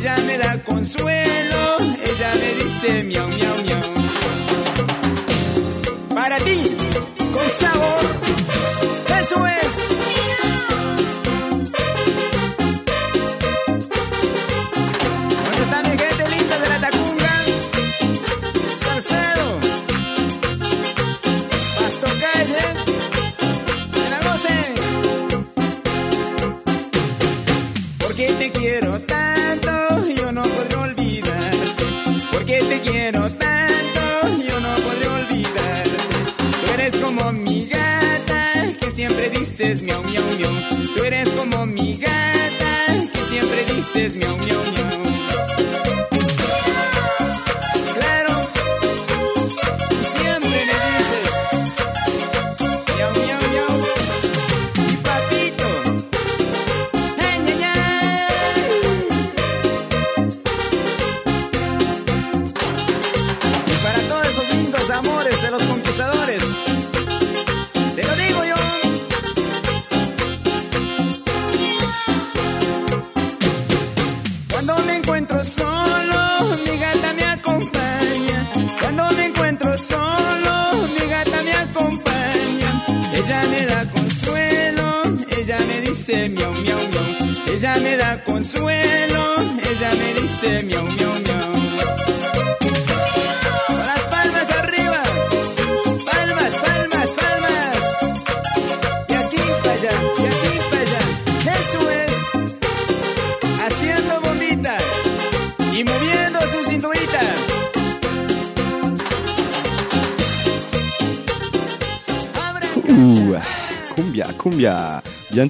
[0.06, 3.45] Ella me da consuelo, ella me dice miau, miau,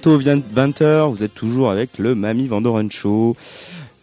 [0.06, 3.36] Bientôt 20h, vous êtes toujours avec le Mamie Vandoren Show.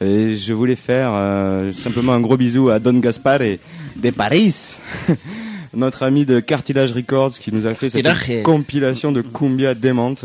[0.01, 3.39] Et je voulais faire euh, simplement un gros bisou à Don Gaspare
[3.95, 4.79] de Paris,
[5.75, 10.25] notre ami de Cartilage Records qui nous a fait cette compilation de Cumbia démente.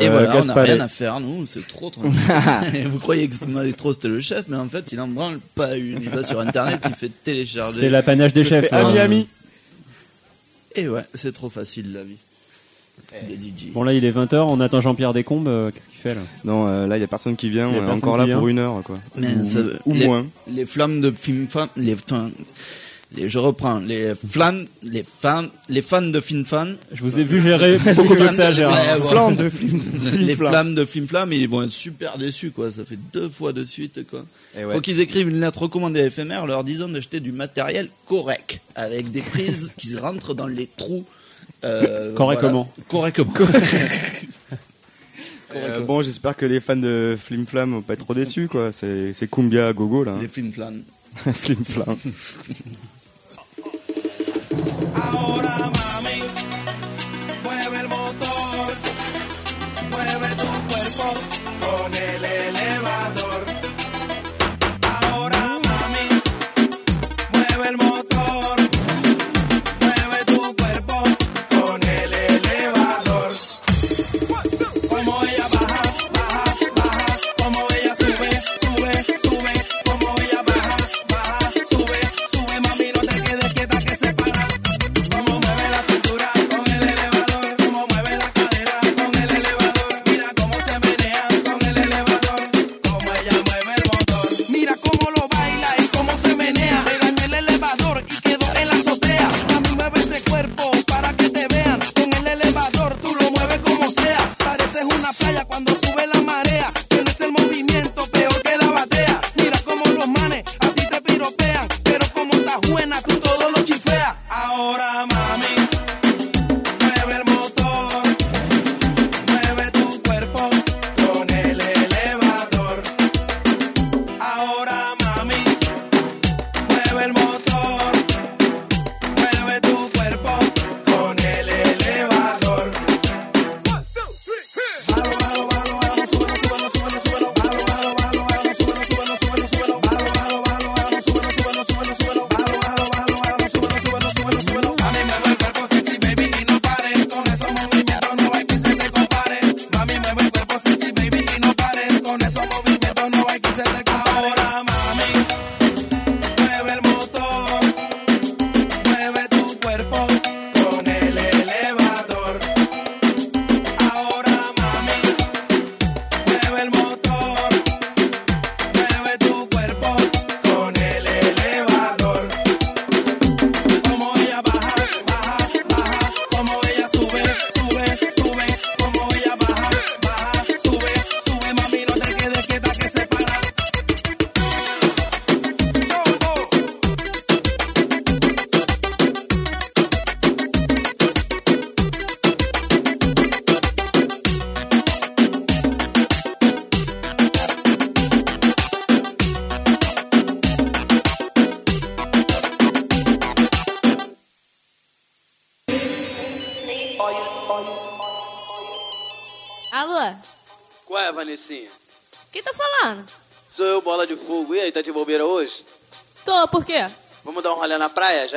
[0.00, 2.18] Et Euh, voilà, on n'a rien à faire, nous, c'est trop tranquille.
[2.86, 5.76] Vous croyez que ce maestro c'était le chef, mais en fait, il en branle pas
[5.76, 6.02] une.
[6.02, 7.78] Il va sur internet, il fait télécharger.
[7.80, 8.86] C'est l'apanage des Je chefs, hein.
[8.86, 9.28] ami, ami.
[10.74, 12.16] Et ouais, c'est trop facile la vie.
[13.28, 13.72] Des DJ.
[13.72, 16.66] Bon là il est 20h, on attend Jean-Pierre Descombes, euh, qu'est-ce qu'il fait là Non,
[16.66, 18.18] euh, là il y a personne qui vient, y a on est personne encore qui
[18.20, 18.38] là vient.
[18.38, 18.98] pour une heure quoi.
[19.16, 20.26] Mais ou ça- ou les, moins.
[20.50, 22.30] Les flammes de film fan, les, enfin,
[23.14, 26.76] les, je reprends, les flammes, les fans, les fans de film fan.
[26.92, 28.78] Je vous ai vu gérer beaucoup mieux que ça, Gérard.
[29.10, 29.82] Flammes de film-
[30.18, 30.50] les flamme.
[30.50, 32.70] flammes de film flamme, ils vont être super déçus quoi.
[32.70, 34.24] Ça fait deux fois de suite quoi.
[34.58, 34.72] Et ouais.
[34.72, 39.10] Faut qu'ils écrivent une lettre recommandée à FMR leur disant d'acheter du matériel correct avec
[39.10, 41.04] des prises qui rentrent dans les trous.
[41.64, 42.68] Euh, Correctement.
[42.90, 43.10] voilà.
[43.12, 43.32] Correctement.
[45.54, 48.72] Euh, bon, j'espère que les fans de Flim Flam vont pas être trop déçus quoi.
[48.72, 50.14] C'est c'est Cumbia à gogo là.
[50.18, 50.80] Les film flammes.
[51.14, 51.94] Flim Flam.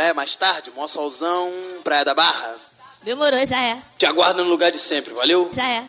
[0.06, 0.72] É mais tarde?
[0.76, 1.52] Mó solzão,
[1.84, 2.56] Praia da Barra?
[3.04, 3.78] Demorou, já é.
[3.98, 5.50] Te aguardo no lugar de sempre, valeu?
[5.54, 5.84] Já é.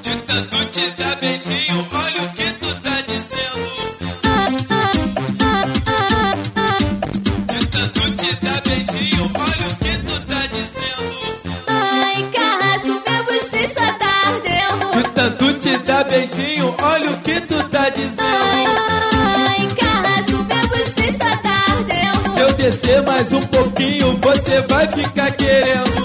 [0.00, 3.60] De tanto te dar beijinho, olha o que tu tá dizendo.
[7.46, 11.64] De tanto te dar beijinho, olha o que tu tá dizendo.
[11.68, 14.90] Ai, carrasco, minha bochecha tá ardendo.
[14.92, 17.19] De tanto te dar beijinho, olha o
[22.80, 25.99] descer mais um pouquinho, você vai ficar querendo.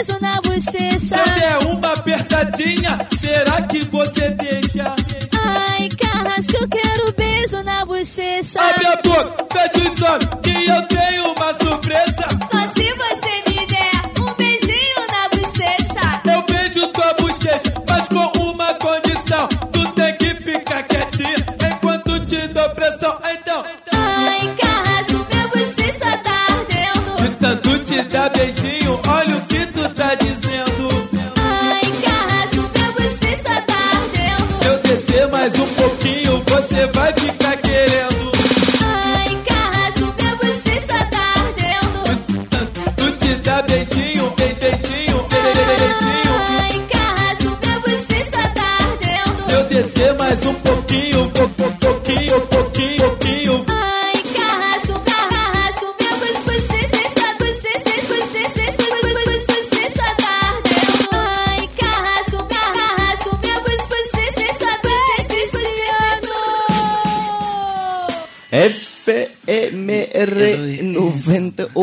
[0.00, 0.98] Beijo na bochecha.
[0.98, 4.94] Se der uma apertadinha, será que você deixa?
[5.42, 8.60] Ai, carrasco, eu quero beijo na bochecha.
[8.60, 11.34] Abre a boca, fecha os olhos, que eu tenho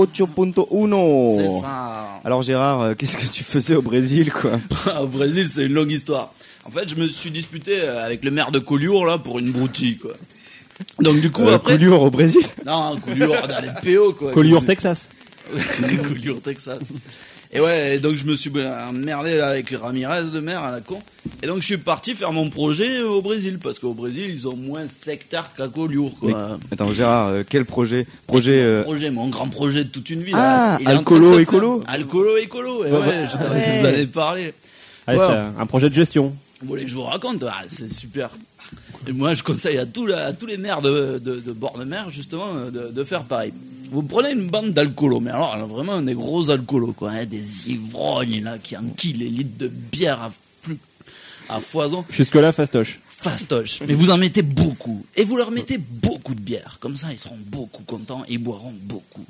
[0.06, 1.38] 98.1.
[1.38, 2.20] C'est ça.
[2.24, 4.52] Alors Gérard, euh, qu'est-ce que tu faisais au Brésil quoi?
[5.02, 6.34] Au Brésil, c'est une longue histoire.
[6.66, 9.52] En fait, je me suis disputé euh, avec le maire de Collioure là pour une
[9.52, 10.12] broutille quoi.
[11.00, 11.74] Donc du coup Euh, après.
[11.74, 12.44] Collioure au Brésil?
[12.66, 14.32] Non, Collioure dans les PO quoi.
[14.34, 15.10] Collioure, Texas.
[16.08, 16.80] Collioure, Texas.
[17.54, 18.52] Et ouais, et donc je me suis
[18.90, 21.00] emmerdé là avec Ramirez, le maire à la con.
[21.42, 24.56] Et donc je suis parti faire mon projet au Brésil parce qu'au Brésil ils ont
[24.58, 26.60] moins de secteurs qu'à Collioure Mais- quoi.
[26.72, 28.60] Attends Gérard, euh, quel projet Projet.
[28.60, 30.34] euh, Projet, mon grand projet de toute une vie.
[30.36, 30.94] Ah, là.
[30.96, 31.90] De se écolo faire.
[31.94, 32.86] Alcoolo, écolo.
[32.86, 33.64] Et Ouais, je, ouais.
[33.76, 34.54] je vous en ai parlé.
[35.08, 35.26] Allez, Ouais.
[35.30, 36.34] c'est un projet de gestion.
[36.62, 38.30] Vous voulez que je vous raconte Ah, C'est super.
[39.08, 41.78] Et moi, je conseille à tous, la- à tous les maires de, de, de bord
[41.78, 43.54] de mer, justement, de, de faire pareil.
[43.92, 48.44] Vous prenez une bande d'alcoolos, mais alors vraiment des gros alcoolos, quoi, hein, des ivrognes
[48.44, 50.32] là qui enquillent les litres de bière à,
[50.62, 50.78] plus,
[51.50, 52.06] à foison.
[52.10, 53.00] Jusque-là, fastoche.
[53.10, 53.82] Fastoche.
[53.88, 55.06] Mais vous en mettez beaucoup.
[55.16, 56.78] Et vous leur mettez beaucoup de bière.
[56.80, 59.26] Comme ça, ils seront beaucoup contents et ils boiront beaucoup.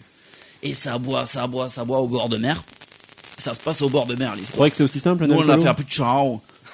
[0.61, 1.47] Et ça boit, ça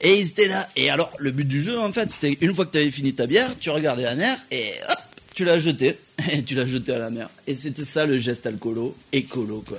[0.00, 0.68] Et ils étaient là.
[0.76, 3.12] Et alors, le but du jeu, en fait, c'était une fois que tu avais fini
[3.14, 4.98] ta bière, tu regardais la mer et hop,
[5.34, 5.96] tu l'as jeté.
[6.32, 7.28] Et tu l'as jeté à la mer.
[7.48, 9.78] Et c'était ça le geste alcoolo, écolo, quoi.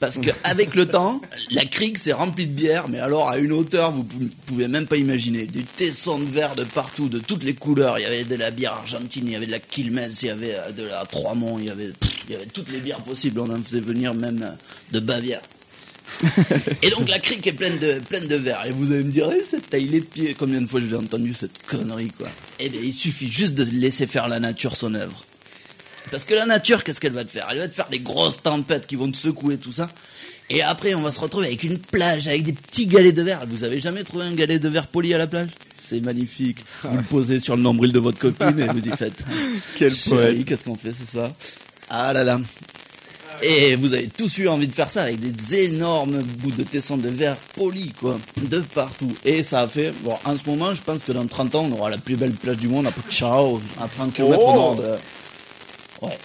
[0.00, 1.20] Parce que avec le temps,
[1.50, 4.86] la crique s'est remplie de bière, mais alors à une hauteur, vous pou- pouvez même
[4.86, 5.44] pas imaginer.
[5.44, 7.98] Des tessons de verre de partout, de toutes les couleurs.
[7.98, 10.30] Il y avait de la bière argentine, il y avait de la Quilmes, il y
[10.30, 13.02] avait euh, de la Trois-Monts, il y avait, pff, il y avait toutes les bières
[13.02, 13.40] possibles.
[13.40, 14.54] On en faisait venir même euh,
[14.92, 15.42] de Bavière.
[16.82, 18.64] Et donc la crique est pleine de, pleine de verre.
[18.66, 21.34] Et vous allez me dire, eh, cette taille les pieds, combien de fois j'ai entendu
[21.34, 22.28] cette connerie, quoi?
[22.58, 25.24] Eh bien, il suffit juste de laisser faire la nature son œuvre.
[26.10, 27.46] Parce que la nature, qu'est-ce qu'elle va te faire?
[27.50, 29.88] Elle va te faire des grosses tempêtes qui vont te secouer, tout ça.
[30.48, 33.40] Et après, on va se retrouver avec une plage, avec des petits galets de verre.
[33.46, 35.48] Vous avez jamais trouvé un galet de verre poli à la plage?
[35.80, 36.58] C'est magnifique.
[36.82, 39.18] Vous le posez sur le nombril de votre copine et vous y faites.
[39.78, 40.44] Quel poète.
[40.44, 41.30] Qu'est-ce qu'on fait ce soir?
[41.88, 42.40] Ah là là.
[43.42, 46.96] Et vous avez tous eu envie de faire ça avec des énormes bouts de tesson
[46.96, 49.12] de verre polis, quoi, de partout.
[49.24, 51.78] Et ça a fait, bon, en ce moment, je pense que dans 30 ans, on
[51.78, 54.76] aura la plus belle plage du monde à Ciao, à 30 km au Oh nord
[54.76, 54.94] de.
[56.02, 56.18] Ouais.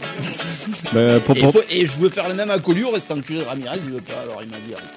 [0.92, 3.10] Bah, pour- et, pour- faut- et je veux faire le même à Collioure, et cet
[3.10, 4.74] enculé de Ramirez, il veut pas, alors il m'a dit.
[4.74, 4.88] arrête.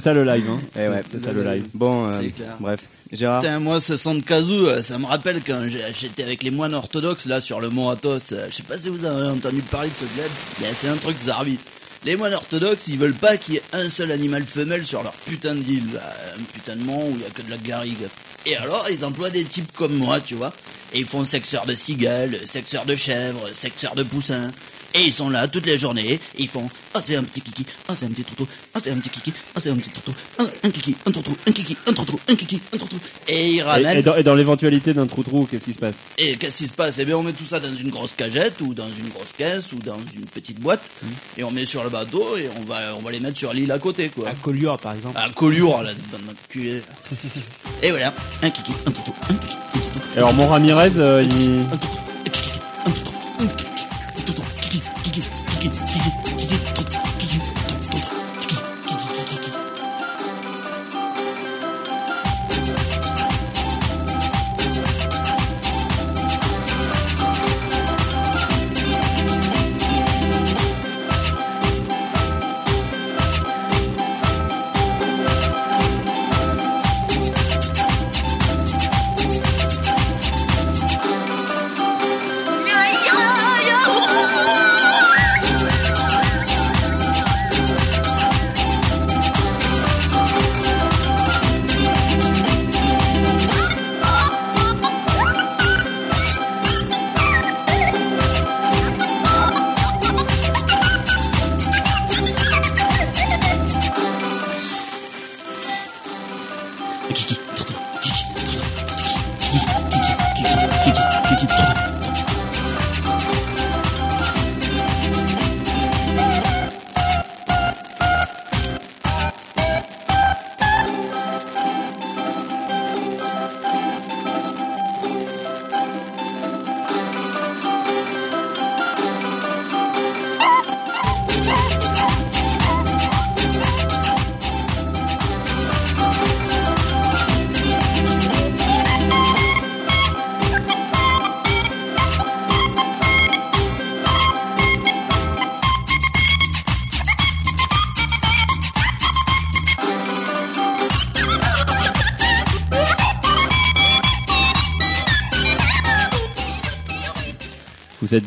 [0.00, 0.58] C'est ça le live, hein.
[0.76, 1.66] Eh ouais, c'est ça le live.
[1.74, 2.56] Bon, euh, C'est clair.
[2.58, 2.80] bref.
[3.12, 6.42] Gérard Putain, moi, ce son de kazoo, euh, ça me rappelle quand j'ai- j'étais avec
[6.44, 8.32] les moines orthodoxes là sur le mont Athos.
[8.32, 10.96] Euh, Je sais pas si vous avez entendu parler de ce bled, mais c'est un
[10.96, 11.58] truc zarbi.
[12.04, 15.12] Les moines orthodoxes, ils veulent pas qu'il y ait un seul animal femelle sur leur
[15.12, 15.84] putain d'île.
[15.92, 16.00] Bah,
[16.38, 18.06] Un putain de mont où il y a que de la garrigue.
[18.46, 20.52] Et alors, ils emploient des types comme moi, tu vois.
[20.92, 24.50] Et ils font sexeur de cigales, sexeur de chèvres, sexeur de poussins.
[24.94, 27.64] Et ils sont là toute la journée, et ils font Oh c'est un petit kiki,
[27.88, 28.44] oh c'est un petit toutou,
[28.74, 31.36] oh c'est un petit kiki, oh c'est un petit toutou, oh, un kiki, un toutou,
[31.46, 32.96] un kiki, un toutou, un kiki, un toutou.
[33.28, 33.98] Et ils ramènent.
[33.98, 35.94] et dans, et dans l'éventualité d'un trou-trou, qu'est-ce qui se passe?
[36.18, 36.98] Et qu'est-ce qui se passe?
[36.98, 39.70] Eh bien, on met tout ça dans une grosse cagette ou dans une grosse caisse
[39.72, 40.82] ou dans une petite boîte
[41.38, 43.70] et on met sur le bateau et on va, on va les mettre sur l'île
[43.70, 44.28] à côté, quoi.
[44.28, 45.16] À Collioure, par exemple.
[45.16, 46.82] À Collioure, là, dans notre cul.
[47.82, 48.12] et voilà,
[48.42, 49.56] un kiki, un toutou, un kiki.
[50.16, 51.66] Alors, mon Ramirez, euh, il.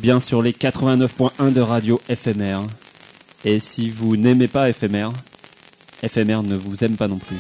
[0.04, 2.68] Bien sur les 89.1 de radio FMR.
[3.46, 5.12] Et si vous n'aimez pas FMR,
[6.06, 7.38] FMR ne vous aime pas non plus.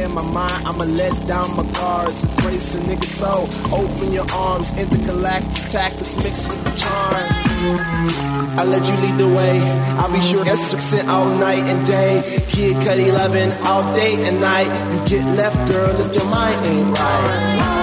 [0.00, 2.24] Understand my mind, I'ma let down my guards.
[2.24, 3.48] Embrace a nigga soul.
[3.70, 7.26] Open your arms, intergalactic tactics mixed with the charm.
[8.58, 9.60] I let you lead the way.
[9.98, 12.42] I'll be sure that's success all night and day.
[12.48, 14.70] Kid cut 11 all day and night.
[14.94, 17.79] You get left, girl, if your mind ain't right.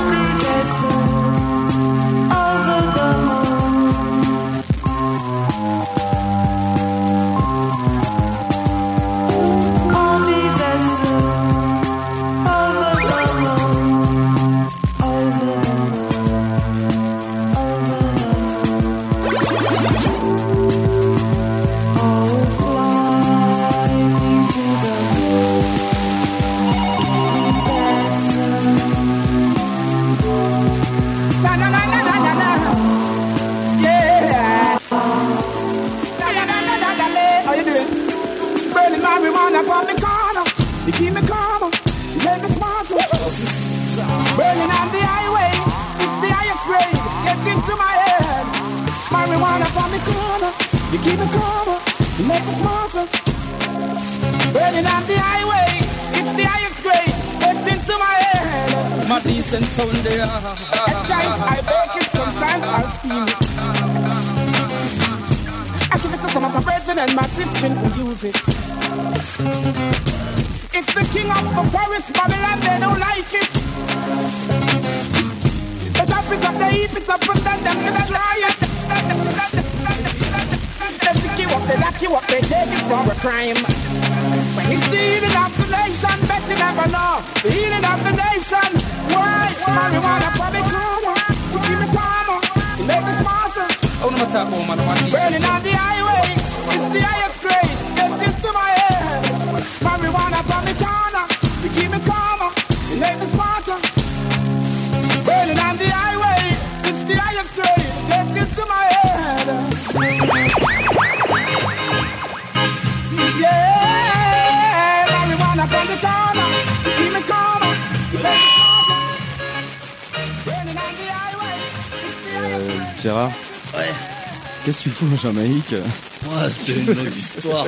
[125.18, 127.66] Jamaïque Ouais, c'était une longue histoire.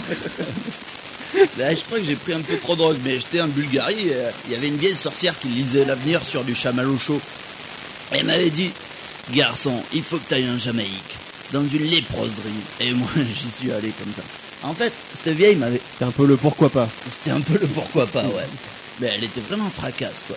[1.58, 4.10] Là, je crois que j'ai pris un peu trop de drogue, mais j'étais en Bulgarie.
[4.12, 7.22] euh, Il y avait une vieille sorcière qui lisait l'avenir sur du chamallow chaud.
[8.12, 8.72] Elle m'avait dit
[9.34, 11.16] Garçon, il faut que tu ailles en Jamaïque,
[11.54, 12.50] dans une léproserie.
[12.80, 14.24] Et moi, j'y suis allé comme ça.
[14.68, 15.80] En fait, cette vieille m'avait.
[15.94, 16.90] C'était un peu le pourquoi pas.
[17.10, 18.48] C'était un peu le pourquoi pas, ouais.
[19.00, 20.36] Mais elle était vraiment fracasse, quoi.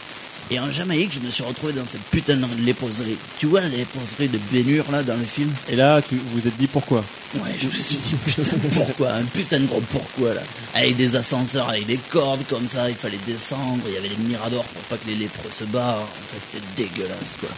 [0.53, 3.17] Et en Jamaïque, je me suis retrouvé dans cette putain de léproserie.
[3.39, 6.59] Tu vois la léproserie de Bénur, là, dans le film Et là, tu vous êtes
[6.59, 7.03] dit pourquoi
[7.37, 10.43] Ouais, je me suis dit putain pourquoi, un putain de gros pourquoi là.
[10.75, 14.23] Avec des ascenseurs, avec des cordes comme ça, il fallait descendre, il y avait des
[14.25, 16.03] miradors pour pas que les lépreux se barrent.
[16.03, 17.49] Enfin, c'était dégueulasse quoi.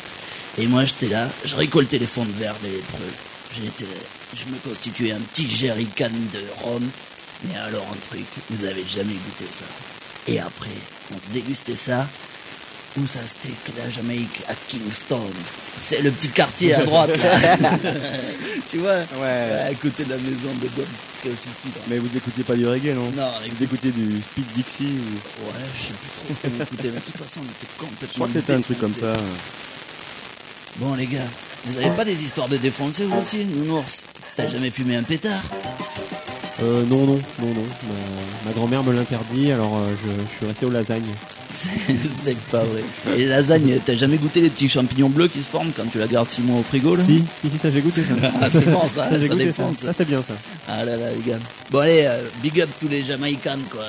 [0.59, 3.13] Et moi j'étais là, je récoltais les fonds de verre des lépreux.
[3.57, 3.91] J'étais,
[4.37, 6.89] je me constituais un petit jerrycan de rhum.
[7.49, 9.65] Mais alors un truc, vous avez jamais goûté ça.
[10.29, 10.71] Et après,
[11.13, 12.07] on se dégustait ça.
[12.97, 15.21] Où ça c'était que la Jamaïque à Kingston.
[15.83, 17.71] C'est le petit quartier à droite là.
[18.71, 19.67] tu vois Ouais.
[19.69, 20.87] À côté de la maison de Bob
[21.23, 21.75] Cassidy.
[21.89, 25.45] Mais vous écoutiez pas du reggae, non Non, Vous écoutiez du Speed Dixie ou...
[25.47, 28.09] Ouais, je sais plus trop ce qu'on écoutait, mais de toute façon on était complètement.
[28.09, 29.13] Je crois que c'était un truc comme ça.
[30.77, 31.27] Bon les gars,
[31.65, 34.03] vous avez pas des histoires de défoncer vous aussi, nounours?
[34.37, 35.43] T'as jamais fumé un pétard?
[36.65, 37.65] Euh, non, non, non, non.
[37.89, 41.03] Ma, ma grand-mère me l'interdit, alors euh, je, je suis resté aux lasagnes.
[41.51, 42.83] C'est pas vrai.
[43.15, 45.99] Et les lasagnes, t'as jamais goûté les petits champignons bleus qui se forment quand tu
[45.99, 48.15] la gardes 6 mois au frigo là Si, si, si, ça j'ai goûté ça.
[48.41, 49.53] Ah, c'est bon ça, ça ça.
[49.53, 49.65] ça.
[49.83, 50.35] Ça, c'est bien ça.
[50.67, 51.39] Ah là là les gars.
[51.71, 53.85] Bon allez, euh, big up tous les Jamaïcains quoi.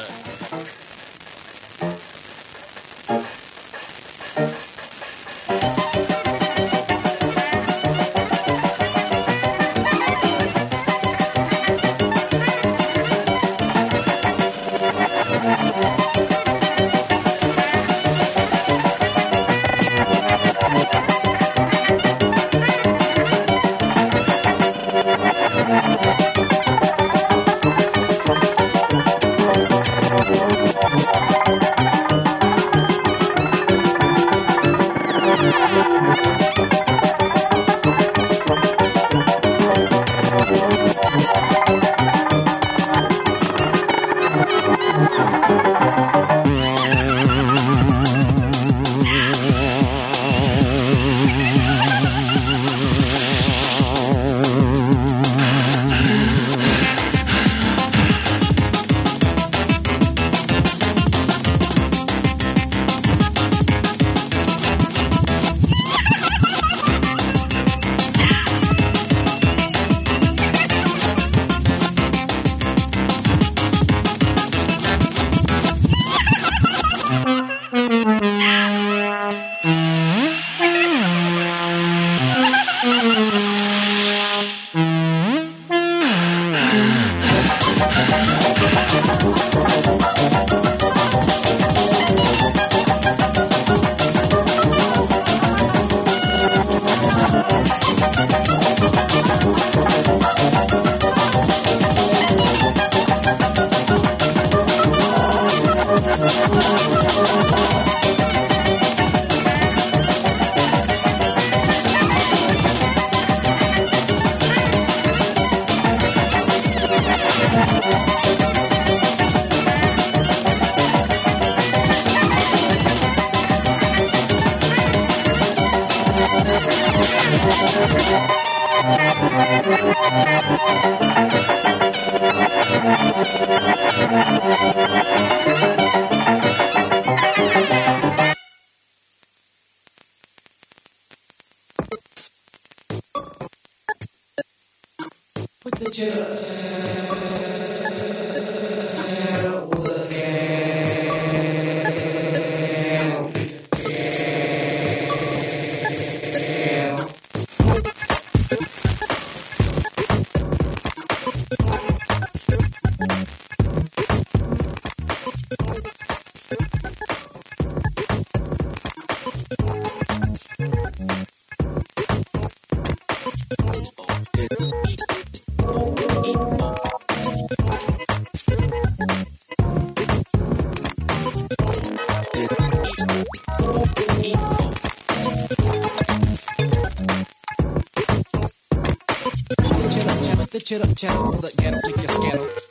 [190.66, 192.65] Chittle, chattle, that get up, make you.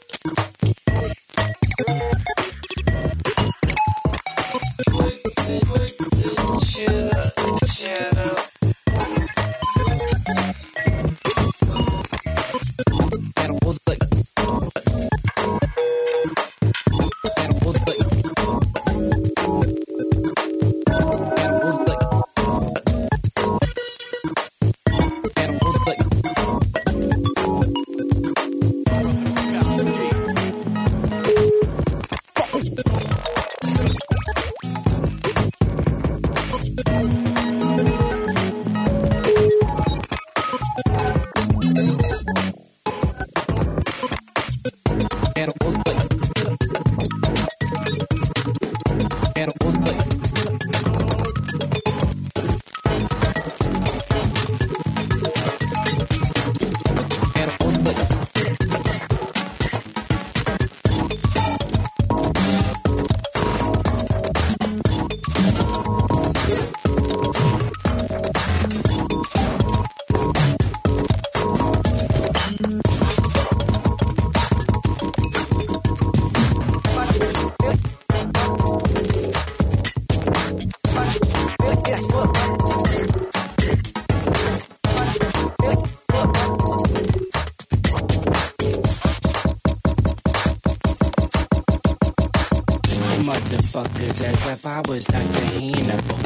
[94.75, 95.45] I was Dr.
[95.45, 96.19] Hannibal.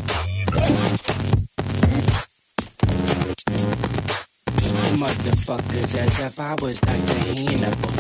[4.97, 7.19] Motherfuckers, as if I was Dr.
[7.29, 7.91] Hannibal.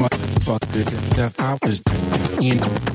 [0.00, 2.42] Motherfuckers, as if I was Dr.
[2.42, 2.91] Hannibal.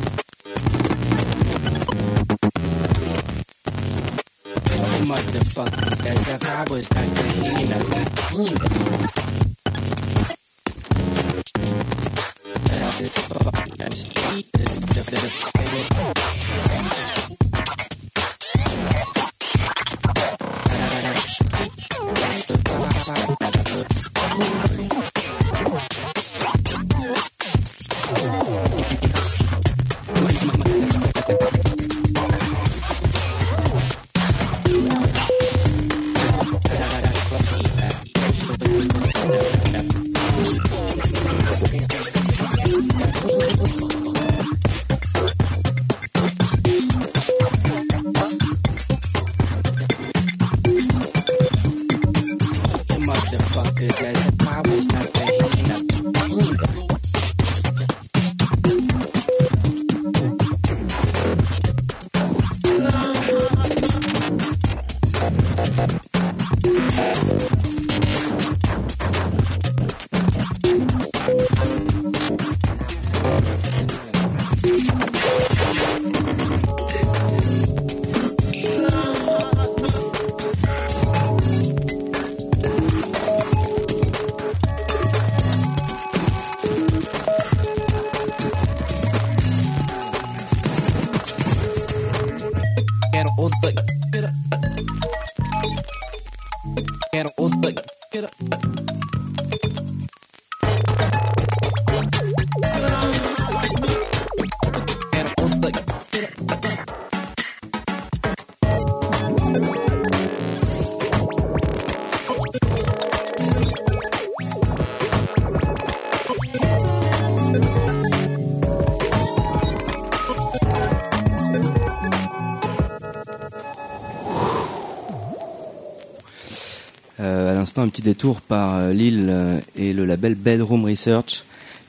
[127.78, 131.44] L'instant un petit détour par euh, Lille euh, et le label Bedroom Research,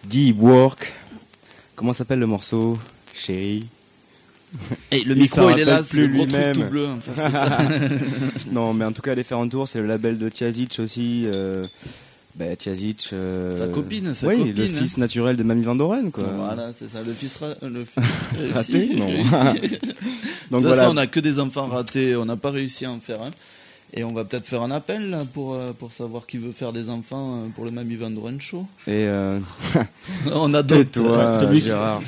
[0.05, 0.93] Deep Work.
[1.77, 2.79] Comment s'appelle le morceau
[3.15, 3.67] Chérie?
[4.91, 6.89] Et le micro, il est là, c'est le gros truc tout bleu,
[8.51, 11.25] non, mais en tout cas, les faire un tour, c'est le label de Tiazic aussi.
[11.27, 11.67] Euh,
[12.35, 13.11] bah, Tiazic.
[13.13, 14.79] euh, Sa copine, sa oui, copine, le hein.
[14.79, 16.25] fils naturel de Mamie Van Doren, quoi.
[16.35, 19.07] Voilà, c'est ça, le fils ra- le fils Raté Non.
[19.07, 20.75] Donc de toute voilà.
[20.77, 23.31] façon, on a que des enfants ratés, on n'a pas réussi à en faire un.
[23.95, 26.73] Et on va peut-être faire un appel là, pour, euh, pour savoir qui veut faire
[26.75, 28.67] des enfants euh, pour le Mamie Van Doren Show.
[28.87, 29.41] Et euh...
[30.33, 30.93] On adopte.
[30.93, 32.03] Tais-toi, Celui qui- Gérard.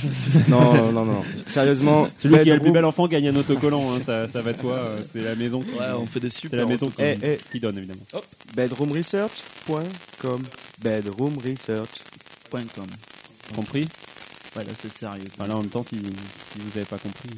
[0.48, 1.24] non, non, non.
[1.47, 2.09] Sérieusement.
[2.19, 4.74] Celui qui a le plus bel enfant gagne un autocollant, hein, ça, ça va toi,
[4.74, 7.16] euh, c'est la maison qui, Ouais, on fait des c'est super la maison qui, Eh,
[7.23, 7.39] eh.
[7.51, 8.02] qui donne évidemment.
[8.55, 10.43] Bedroomresearch.com.
[10.82, 11.89] Bedroomresearch.
[12.51, 12.86] Point com.
[13.55, 13.89] Compris?
[14.57, 15.24] Ouais, là c'est sérieux.
[15.39, 17.31] Voilà, en même temps, si, si vous n'avez pas compris.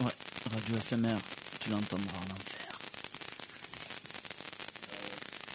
[0.00, 0.10] Ouais,
[0.50, 1.18] radio éphémère,
[1.60, 2.61] tu l'entendras en enfer.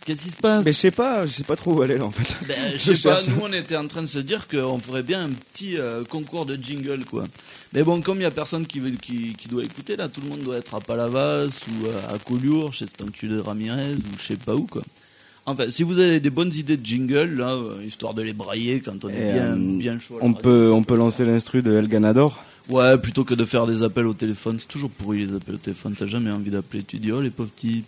[0.08, 2.06] Qu'est-ce qui se passe Mais je sais pas, je sais pas trop où aller là
[2.06, 2.48] en fait.
[2.48, 5.26] Ben, je sais pas, nous on était en train de se dire qu'on ferait bien
[5.26, 7.26] un petit euh, concours de jingle quoi.
[7.74, 10.22] Mais bon, comme il y a personne qui, veut, qui, qui doit écouter là, tout
[10.22, 13.96] le monde doit être à Palavas ou euh, à Collioure, chez cet enculé de Ramirez
[13.96, 14.82] ou je sais pas où quoi.
[15.46, 18.82] Enfin, si vous avez des bonnes idées de jingle là, euh, histoire de les brailler
[18.82, 20.20] quand on est Et, bien, euh, bien chaud.
[20.22, 22.44] On peut, on peut lancer l'instru de El Ganador.
[22.70, 25.58] Ouais, plutôt que de faire des appels au téléphone, c'est toujours pourri les appels au
[25.58, 27.84] téléphone, t'as jamais envie d'appeler, tu dis oh les pauvres petits.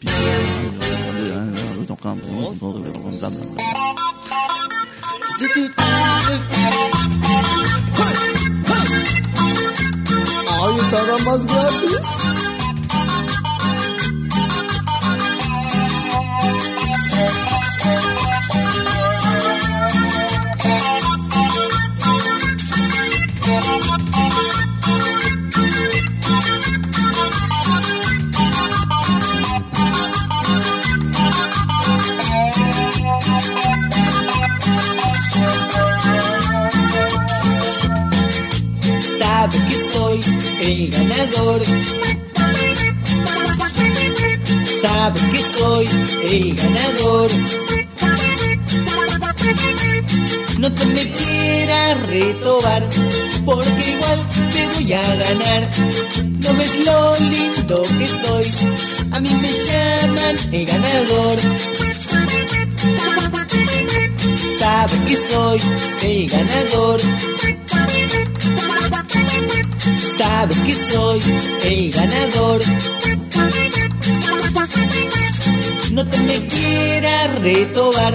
[40.61, 41.61] El ganador.
[44.81, 45.87] Sabe que soy
[46.31, 47.29] el ganador.
[50.59, 52.83] No te me quieras retobar,
[53.45, 54.19] porque igual
[54.53, 55.69] te voy a ganar.
[56.39, 58.45] No ves lo lindo que soy,
[59.11, 61.37] a mí me llaman el ganador.
[64.59, 65.61] Sabe que soy
[66.01, 67.01] el ganador.
[69.97, 71.21] Sabe que soy
[71.63, 72.61] el ganador.
[75.91, 78.13] No te me quieras retobar,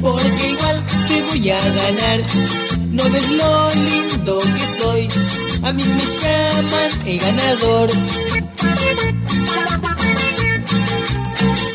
[0.00, 2.20] porque igual te voy a ganar.
[2.90, 5.08] No ves lo lindo que soy,
[5.62, 7.90] a mí me llaman el ganador.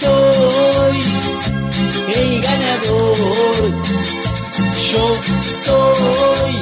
[0.01, 1.01] Soy
[2.15, 3.71] el ganador.
[4.91, 5.05] Yo
[5.65, 6.53] soy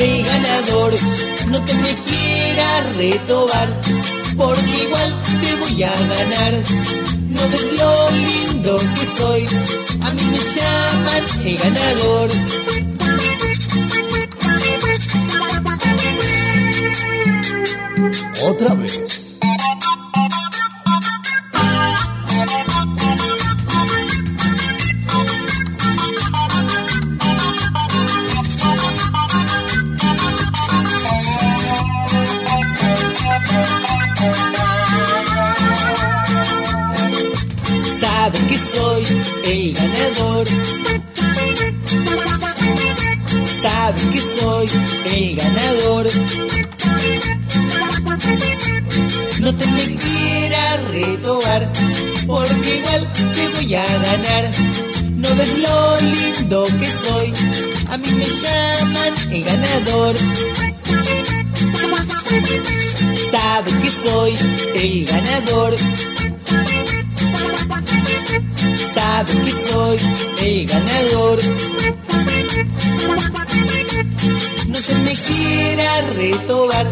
[0.00, 0.94] el ganador.
[1.50, 3.68] No te me quieras retobar,
[4.36, 6.52] porque igual te voy a ganar.
[7.28, 9.46] No ves lo lindo que soy,
[10.02, 12.30] a mí me llaman el ganador.
[18.48, 19.27] Otra vez.
[55.16, 57.32] No ves lo lindo que soy,
[57.90, 60.16] a mí me llaman el ganador.
[63.30, 64.34] Sabe que soy
[64.74, 65.74] el ganador.
[68.94, 69.98] Sabe que soy
[70.42, 71.38] el ganador.
[74.68, 76.86] No te me quieras retobar,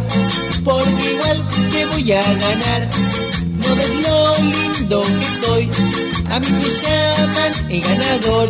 [0.65, 2.89] porque igual te voy a ganar.
[3.67, 5.71] No ves lo lindo que soy,
[6.31, 8.49] a mí me llaman el ganador.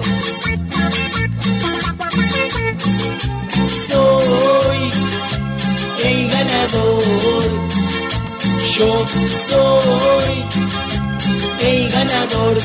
[3.88, 4.80] Soy
[6.04, 7.50] el ganador.
[8.76, 9.06] Yo
[9.48, 10.34] soy
[11.60, 12.56] el ganador.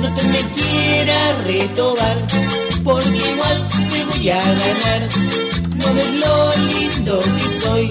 [0.00, 2.18] No te me quieras retobar,
[2.82, 5.08] porque igual te voy a ganar.
[5.76, 7.88] No ves lo lindo que soy,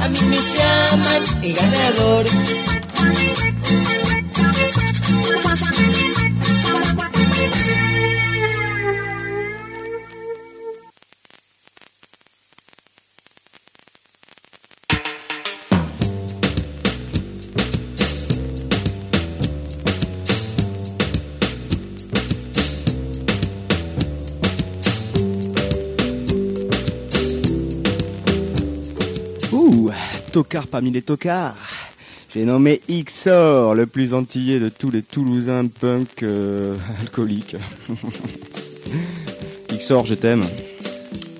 [0.00, 2.26] a mí me llaman el ganador.
[30.38, 31.56] Tocard parmi les tocards.
[32.32, 37.56] J'ai nommé XOR, le plus antillais de tous les Toulousains punk euh, alcooliques.
[39.68, 40.44] XOR, je t'aime.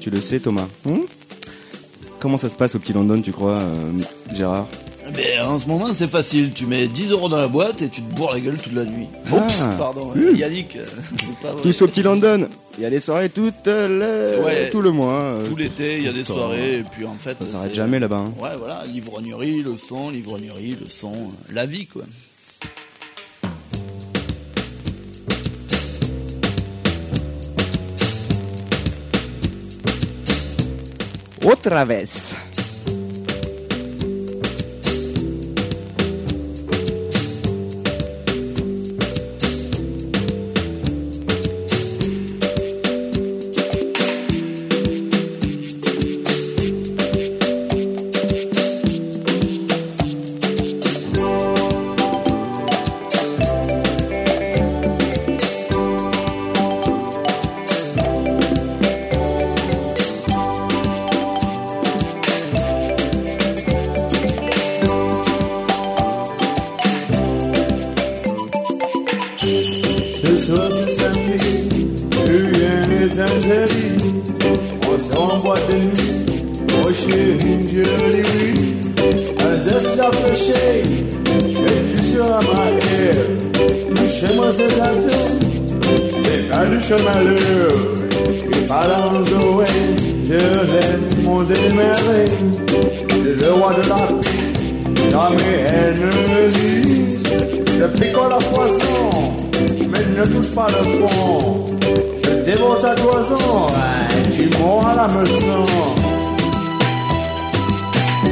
[0.00, 1.02] Tu le sais, Thomas Hum
[2.18, 3.92] Comment ça se passe au petit London, tu crois, euh,
[4.34, 4.66] Gérard?
[5.14, 6.52] Mais en ce moment, c'est facile.
[6.52, 8.84] Tu mets 10 euros dans la boîte et tu te bourres la gueule toute la
[8.84, 9.08] nuit.
[9.32, 9.74] Oups, Ah.
[9.78, 10.12] pardon.
[10.14, 10.36] Mmh.
[10.36, 10.84] Yannick, euh,
[11.22, 11.62] c'est pas vrai.
[11.62, 12.48] Tous au petit London.
[12.76, 14.70] Il y a des soirées toute le- Ouais.
[14.70, 15.14] tout le mois.
[15.20, 17.36] euh, Tout l'été, il y a des soirées, et puis en fait.
[17.40, 18.18] Ça s'arrête c'est- jamais là-bas.
[18.28, 18.32] hein.
[18.40, 22.02] Ouais, voilà, l'ivrognerie, le son, l'ivrognerie, le son, euh, la vie, quoi.
[31.44, 32.34] Otra vez.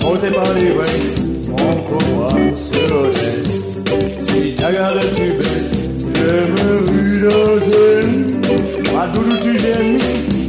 [0.00, 3.76] Transporté par l'ivresse, mon combat se redresse.
[4.18, 5.76] Si ta garde tu baisses,
[6.14, 10.00] je me rue dans Ma doudou tu gémis,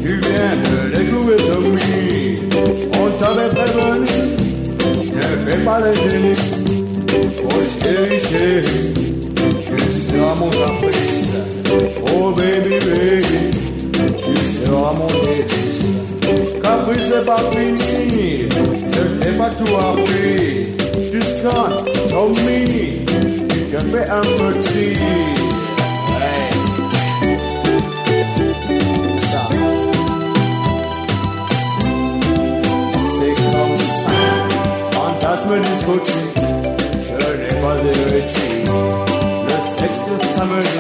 [0.02, 2.48] tu viens de découvrir Tommy.
[2.94, 4.07] On t'avait prévenu,
[5.15, 6.38] ne fais pas les génies.
[7.44, 8.94] Oh chérie, chérie,
[9.68, 11.34] tu seras mon caprice.
[12.07, 13.26] Oh baby, baby,
[14.23, 16.20] tu seras mon délice.
[16.82, 20.74] Caprice c'est pas fini, je t'ai pas tout appris.
[21.12, 23.02] Tu scannes, Tommy,
[23.49, 24.98] tu te fais un petit.
[26.10, 26.49] Ouais.
[29.10, 29.41] C'est ça.
[33.12, 34.18] C'est comme ça.
[34.91, 36.40] Fantasme discotique,
[37.02, 38.70] ce n'est pas hérétique.
[39.45, 40.80] Le sexe de samedi,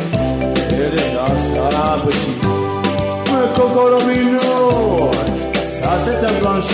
[0.55, 2.35] c'est déjà ça petit.
[3.25, 5.11] Mais Coco Lomino,
[5.81, 6.71] ça c'est un blanchot.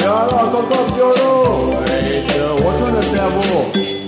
[0.00, 4.07] Et alors Coco Fiolo, et te retourne le cerveau.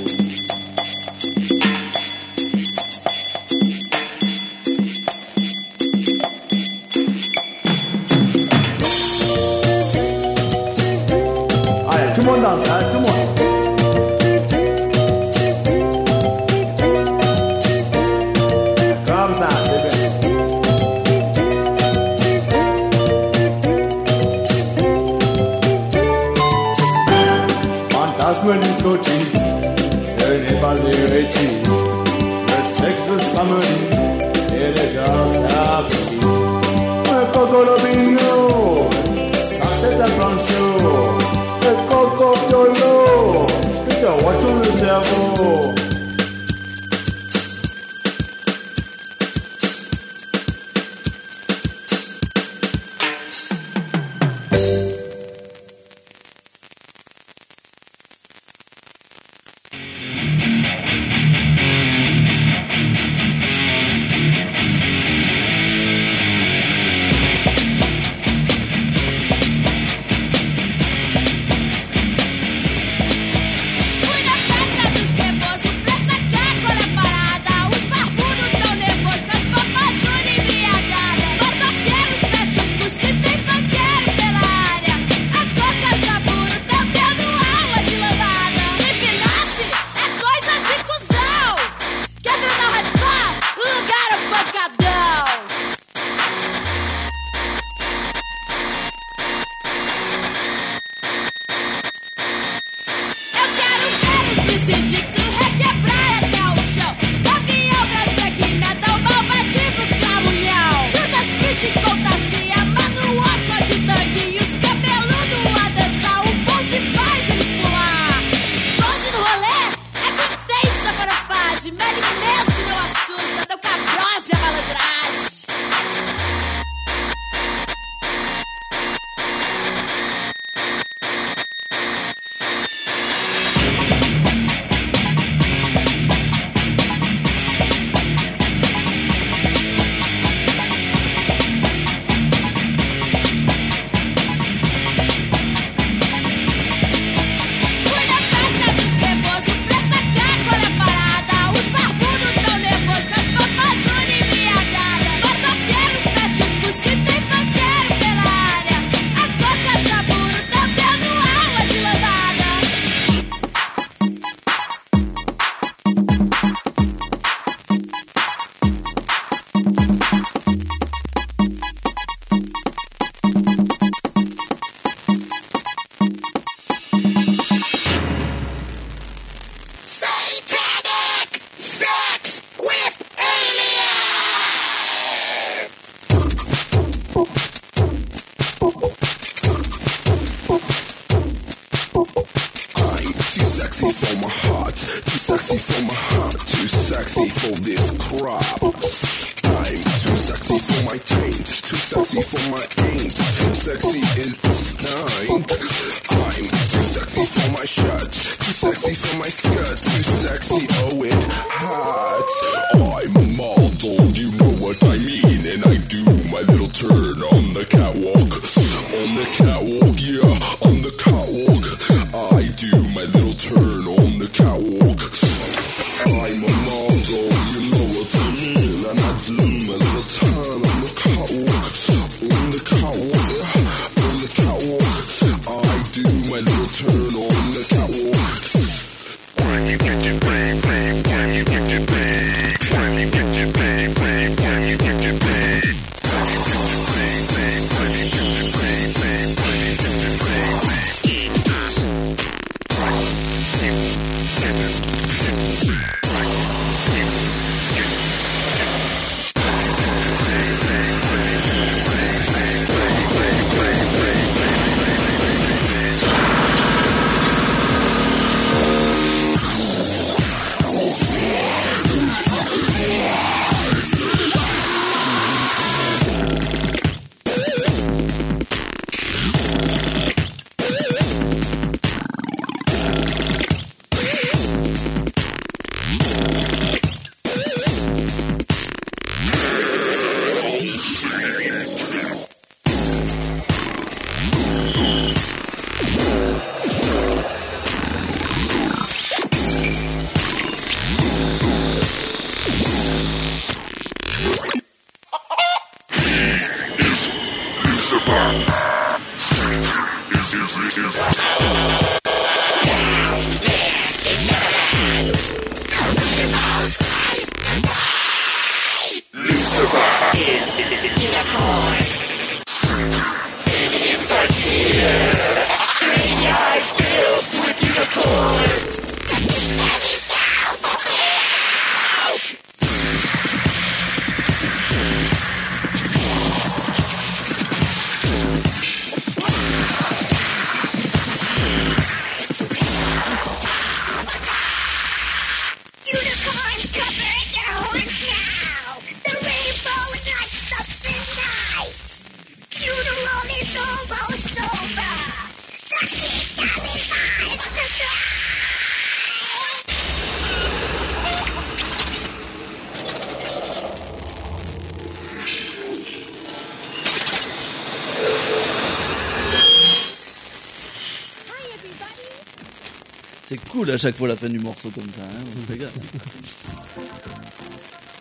[373.31, 375.71] C'est cool à chaque fois la fin du morceau comme ça, hein, on se régale.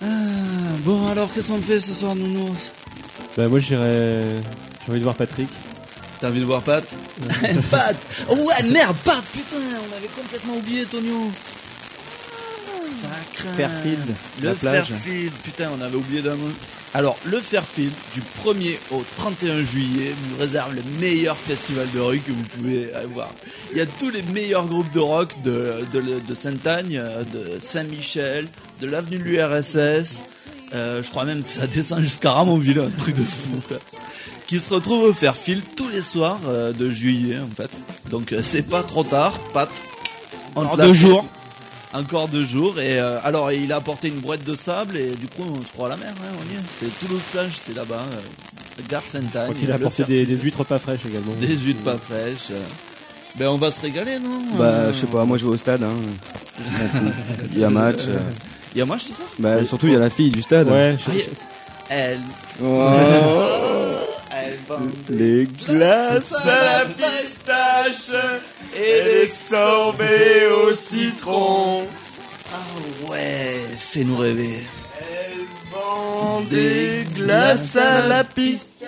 [0.01, 0.05] Ah,
[0.79, 2.71] bon alors qu'est-ce qu'on fait ce soir nounours
[3.37, 4.23] Bah, moi, j'irais.
[4.83, 5.47] J'ai envie de voir Patrick.
[6.19, 6.83] T'as envie de voir Pat?
[7.69, 7.95] Pat
[8.27, 11.31] Oh ouais merde Pat putain on avait complètement oublié Tonio
[12.81, 14.87] Sacré Fairfield, Le la plage.
[14.87, 16.49] Fairfield putain on avait oublié d'un mot
[16.95, 22.19] alors, le Fairfield, du 1er au 31 juillet, vous réserve le meilleur festival de rue
[22.19, 23.29] que vous pouvez avoir.
[23.71, 27.59] Il y a tous les meilleurs groupes de rock de, de, de Sainte-Agne, euh, de
[27.61, 28.47] Saint-Michel,
[28.81, 30.21] de l'avenue de l'URSS.
[30.73, 33.59] Euh, je crois même que ça descend jusqu'à Ramonville, un truc de fou.
[33.67, 33.77] quoi.
[34.47, 37.69] Qui se retrouvent au Fairfield tous les soirs euh, de juillet, en fait.
[38.09, 39.69] Donc, euh, c'est pas trop tard, Pat.
[40.55, 41.25] L'a deux jours.
[41.93, 42.79] Encore deux jours.
[42.79, 45.71] Et euh, alors, il a apporté une brouette de sable et du coup, on se
[45.71, 46.13] croit à la mer.
[46.21, 46.61] hein, on y est.
[46.79, 48.05] C'est Toulouse plage, c'est là-bas.
[48.11, 49.51] euh, gare Sainte-Anne.
[49.55, 51.33] Je qu'il a apporté des, huîtres pas fraîches également.
[51.39, 52.51] Des huîtres pas fraîches.
[52.51, 52.61] euh.
[53.35, 55.57] Ben, on va se régaler, non Bah, Euh, je sais pas, moi je vais au
[55.57, 55.83] stade.
[55.83, 55.93] Hein.
[57.53, 58.01] Il y a match.
[58.07, 58.17] euh.
[58.75, 59.23] Il y a match, c'est ça?
[59.39, 60.69] Bah, surtout, il y a la fille du stade.
[60.69, 61.25] Ouais, Ah, il y a-
[61.89, 62.19] Elle.
[62.63, 62.87] Oh.
[64.31, 64.57] Elle
[65.17, 66.85] Les glaces à la
[67.49, 68.15] pistache
[68.75, 71.83] et les sorbets au citron.
[72.53, 74.63] Ah ouais, fais-nous rêver.
[76.49, 78.87] Des glaces à la pistache.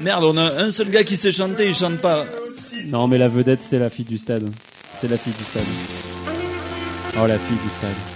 [0.00, 2.24] Merde, on a un seul gars qui sait chanter, il chante pas.
[2.86, 4.50] Non, mais la vedette, c'est la fille du stade.
[5.00, 5.62] C'est la fille du stade.
[7.18, 8.15] Oh, la fille du stade.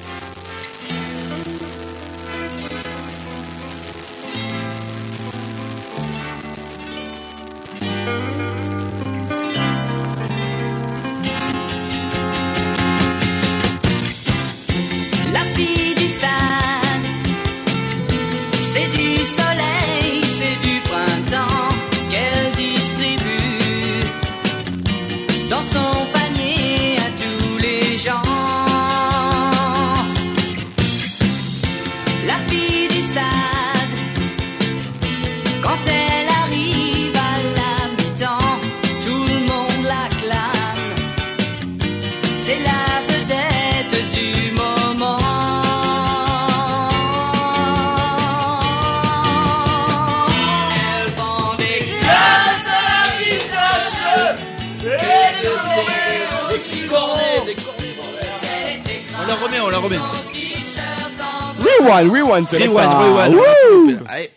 [62.52, 64.29] Rewind, rewind,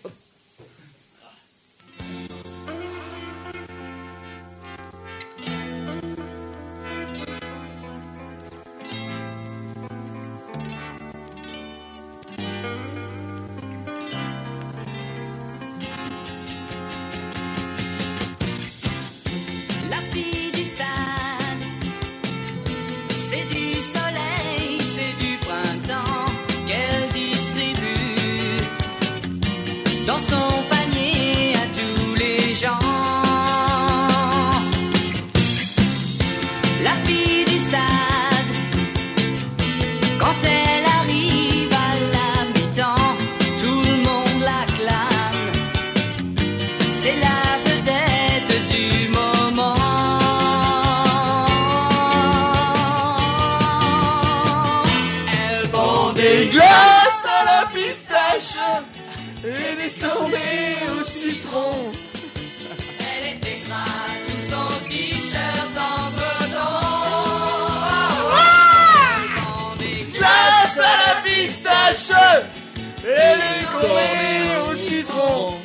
[73.05, 75.62] et des cornets au citron.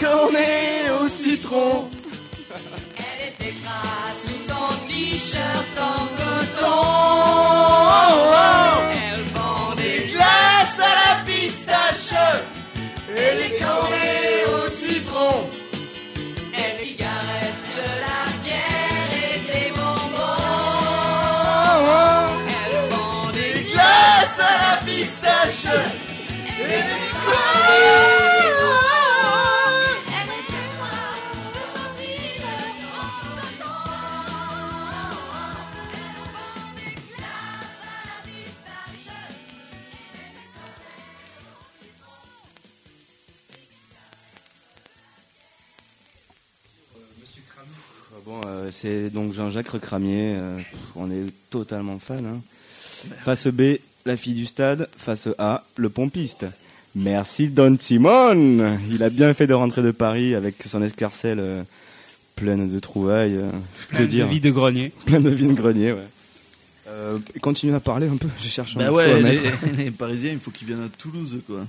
[0.00, 1.88] Cornets au citron.
[2.96, 3.82] Elle est extra
[4.22, 6.82] sous son t-shirt en coton.
[8.92, 12.14] Elle vend des Glace à la pistache
[13.10, 15.34] et des cornets au citron.
[16.52, 20.40] des cigarettes, de la bière et des bonbons.
[22.48, 25.66] Elle vend des Glace à la pistache
[26.60, 27.00] et des
[48.74, 50.34] c'est donc Jean-Jacques Recramier.
[50.36, 50.58] euh,
[50.96, 52.24] on est totalement fan.
[52.26, 52.40] hein.
[53.22, 53.76] Face B,
[54.06, 54.88] la fille du stade.
[54.96, 56.44] Face A, le pompiste.
[56.96, 58.78] Merci Don Simon.
[58.90, 61.62] Il a bien fait de rentrer de Paris avec son escarcelle euh,
[62.36, 63.36] pleine de trouvailles.
[63.36, 63.50] euh,
[63.90, 64.92] que Plein de vie de grenier.
[65.06, 66.06] Plein de vie de grenier, ouais.
[66.88, 68.28] Euh, continue à parler un peu.
[68.42, 69.38] Je cherche un Bah ouais, les,
[69.84, 71.66] les Parisiens, il faut qu'ils viennent à Toulouse, quoi.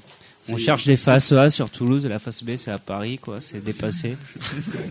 [0.48, 3.42] On cherche les faces A sur Toulouse et la face B c'est à Paris quoi,
[3.42, 4.16] c'est dépassé.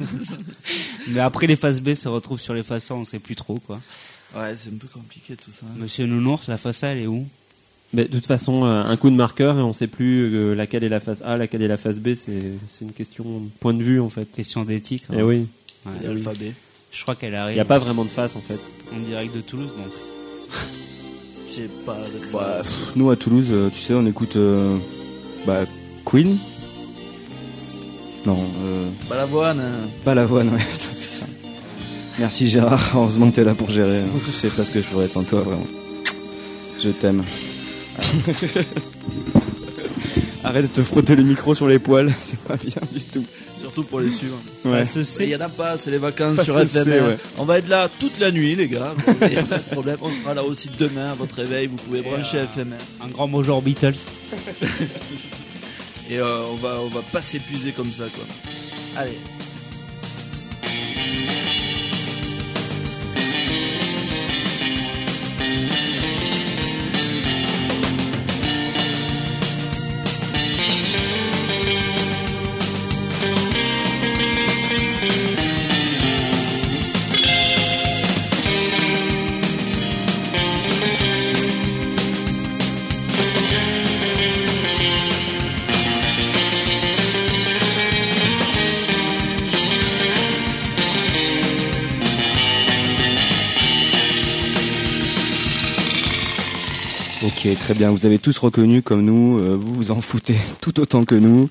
[1.09, 3.59] Mais après les faces B se retrouvent sur les faces A, on sait plus trop
[3.59, 3.81] quoi.
[4.37, 5.67] Ouais, c'est un peu compliqué tout ça.
[5.77, 7.27] Monsieur Nounours, la face A elle est où?
[7.93, 10.83] Mais de toute façon, euh, un coup de marqueur et on sait plus euh, laquelle
[10.83, 12.15] est la face A, laquelle est la face B.
[12.17, 14.25] C'est c'est une question de point de vue en fait.
[14.33, 15.05] Question d'éthique.
[15.17, 15.47] Eh oui.
[15.87, 15.93] Ouais.
[16.03, 16.53] Et alphabet.
[16.91, 17.55] Je crois qu'elle Il arrive.
[17.55, 18.59] n'y a pas vraiment de face en fait.
[18.93, 19.93] En direct de Toulouse donc.
[21.55, 24.77] J'ai pas de Bah, pff, nous à Toulouse, euh, tu sais, on écoute euh,
[25.47, 25.61] bah,
[26.05, 26.39] Queen.
[28.27, 29.61] Non, euh, Balavoine.
[29.61, 29.89] hein.
[30.05, 30.61] Balavoine, ouais.
[30.93, 31.27] c'est ça.
[32.19, 33.99] Merci Gérard, heureusement que t'es là pour gérer.
[34.01, 34.07] hein.
[34.27, 35.67] Je sais pas ce que je ferais sans toi, vraiment.
[36.83, 37.23] Je t'aime.
[40.45, 43.25] Arrête de te frotter le micro sur les poils, c'est pas bien du tout
[43.83, 44.37] pour les suivre.
[44.65, 45.37] Bah, il ouais.
[45.37, 47.17] en a pas, c'est les vacances sur FM.
[47.39, 48.95] On va être là toute la nuit, les gars.
[49.23, 49.97] Il n'y a pas de problème.
[50.01, 51.67] On sera là aussi demain à votre réveil.
[51.67, 52.65] Vous pouvez brancher euh,
[53.03, 53.95] Un grand mot genre Beatles.
[56.11, 58.25] Et euh, on va, on va pas s'épuiser comme ça, quoi.
[58.97, 59.19] Allez.
[97.53, 97.91] Très bien.
[97.91, 99.39] Vous avez tous reconnu comme nous.
[99.39, 101.49] euh, vous vous en foutez tout autant que nous.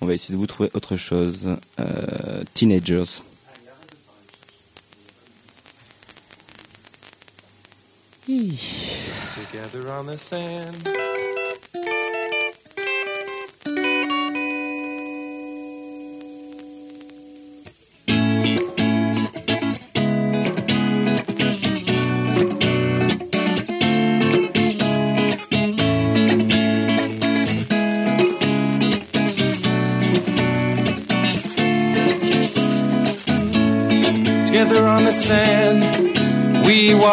[0.00, 1.46] On va essayer de vous trouver autre chose.
[1.78, 3.04] Euh, teenagers.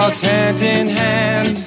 [0.04, 1.64] Walked hand in hand.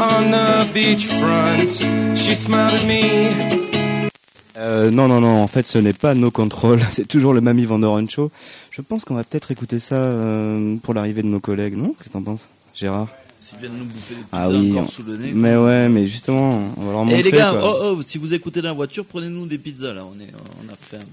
[0.00, 4.10] On the beachfront, she smiled at me.
[4.56, 5.42] Euh, non, non, non.
[5.42, 6.80] En fait, ce n'est pas No Control.
[6.90, 8.30] C'est toujours le Mamie Vandoren Show.
[8.70, 11.76] Je pense qu'on va peut-être écouter ça euh, pour l'arrivée de nos collègues.
[11.76, 11.88] Non?
[11.98, 13.08] Qu'est-ce que t'en penses, Gérard?
[13.40, 14.72] S'ils viennent nous bouffer des pizzas Ah oui.
[14.72, 15.32] encore on- sous le nez.
[15.34, 15.64] Mais quoi.
[15.66, 17.22] ouais, mais justement, on va leur Eh montrer.
[17.22, 17.90] les gars, quoi.
[17.92, 20.04] oh, oh, si vous écoutez dans la voiture, prenez-nous des pizzas là.
[20.04, 20.32] On, est,
[20.66, 21.06] on a fait un peu.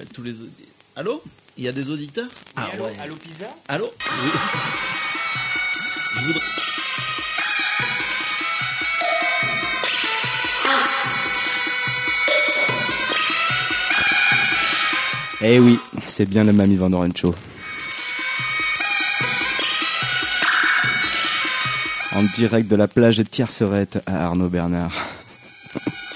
[0.00, 0.50] Euh, tous les audi-
[0.94, 1.22] Allô?
[1.58, 2.92] Il y a des auditeurs Ah allô, ouais.
[3.02, 4.30] allô, pizza Allô Oui.
[6.14, 6.40] Je voudrais.
[15.40, 17.34] Eh oui, c'est bien le Mamie Vandoren Show.
[22.14, 24.92] En direct de la plage de Tiercerette à Arnaud Bernard.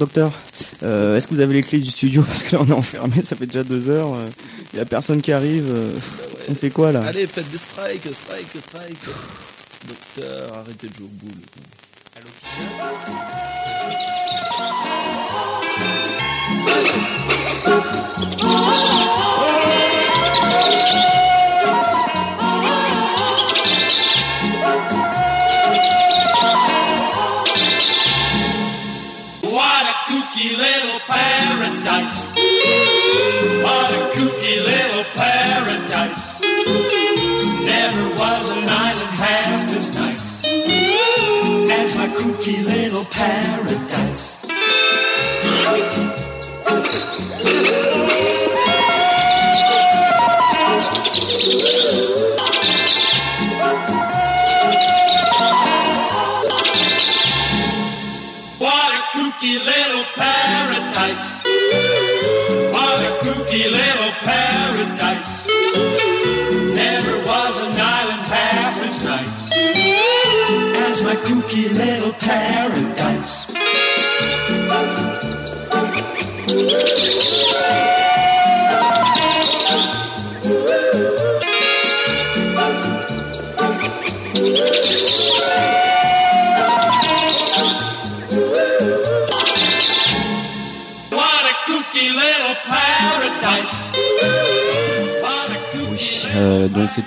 [0.00, 0.32] docteur,
[0.82, 3.22] euh, est-ce que vous avez les clés du studio Parce que là, on est enfermé,
[3.22, 4.16] ça fait déjà deux heures.
[4.72, 5.72] Il n'y a personne qui arrive.
[5.74, 5.92] euh,
[6.48, 8.98] on fait quoi là Allez, faites des strikes, strike, strike.
[9.86, 11.40] Docteur, arrêtez de jouer au boule.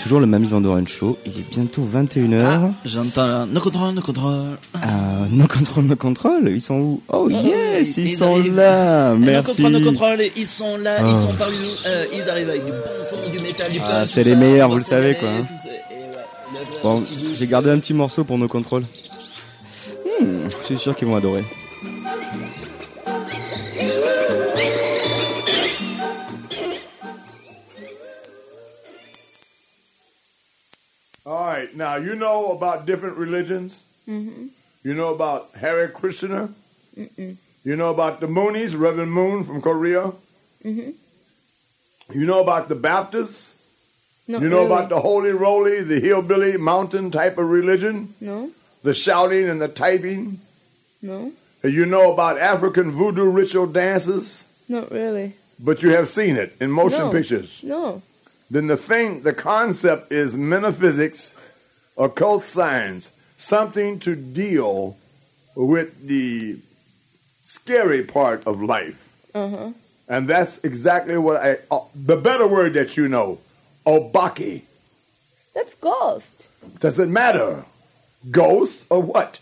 [0.03, 1.17] Toujours le Mamie Vandoren Show.
[1.25, 2.71] Il est bientôt 21h.
[2.85, 4.57] J'entends un no control, no control.
[4.75, 6.49] Ah, no control, no control.
[6.49, 7.01] Ils sont où?
[7.07, 8.55] Oh yes, ils, ils sont arrivent.
[8.57, 9.13] là.
[9.13, 9.55] No Merci.
[9.63, 11.07] control, no control, ils sont là, Oh.
[11.09, 11.63] ils sont parmi nous.
[11.87, 12.77] euh, ils arrivent avec du bon
[13.09, 15.29] son, du métal, du Ah, c'est les ça, meilleurs, vous le savez quoi.
[15.29, 15.45] hein.
[16.53, 17.03] ouais, Bon,
[17.33, 18.83] j'ai gardé un petit morceau pour nos contrôles.
[20.21, 20.25] Hmm,
[20.61, 21.43] je suis sûr qu'ils vont adorer.
[32.53, 33.85] About different religions.
[34.07, 34.47] Mm-hmm.
[34.83, 36.49] You know about Hare Krishna.
[36.97, 37.37] Mm-mm.
[37.63, 40.11] You know about the Moonies, Reverend Moon from Korea.
[40.65, 40.91] Mm-hmm.
[42.19, 43.55] You know about the Baptists.
[44.27, 44.67] Not you know really.
[44.67, 48.51] about the Holy Roly, the hillbilly mountain type of religion, No,
[48.81, 50.39] the shouting and the typing.
[51.01, 55.33] no, You know about African voodoo ritual dances, not really.
[55.59, 57.11] but you have seen it in motion No.
[57.11, 57.61] pictures.
[57.63, 58.01] No.
[58.49, 61.35] then the thing, the concept is metaphysics,
[61.97, 64.97] occult science, something to deal
[65.55, 66.57] with the
[67.43, 69.09] scary part of life.
[69.33, 69.71] Huh.
[70.07, 73.39] And that's exactly what I, uh, the better word that you know,
[73.85, 74.63] obaki.
[75.53, 76.47] That's ghost.
[76.79, 77.65] Does it matter?
[78.29, 79.39] Ghost or what?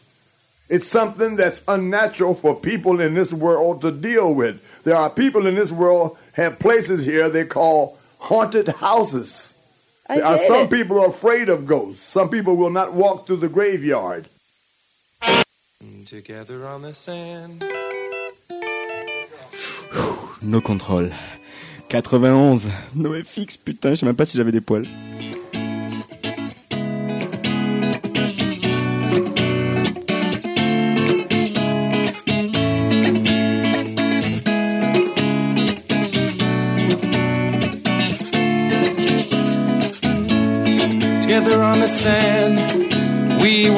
[0.69, 4.61] It's something that's unnatural for people in this world to deal with.
[4.83, 9.50] There are people in this world have places here they call haunted houses.
[10.11, 10.69] I get some it.
[10.69, 12.03] people are afraid of ghosts.
[12.03, 14.27] Some people will not walk through the graveyard.
[16.05, 17.63] Together on the sand.
[20.41, 21.09] No control.
[21.89, 22.71] 91.
[22.95, 24.85] NoFX, putain, je sais même pas si j'avais des poils.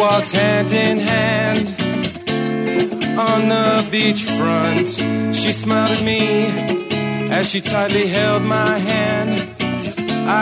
[0.03, 1.65] Walked hand in hand.
[3.31, 4.87] On the beachfront,
[5.33, 6.21] she smiled at me
[7.31, 9.31] as she tightly held my hand.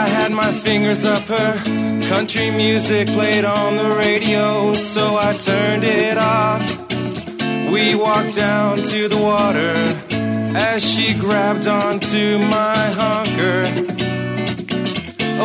[0.00, 1.52] I had my fingers up her,
[2.08, 6.64] country music played on the radio, so I turned it off.
[7.72, 9.74] We walked down to the water
[10.70, 13.60] as she grabbed onto my hunker.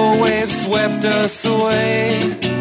[0.01, 2.56] A wave swept us away.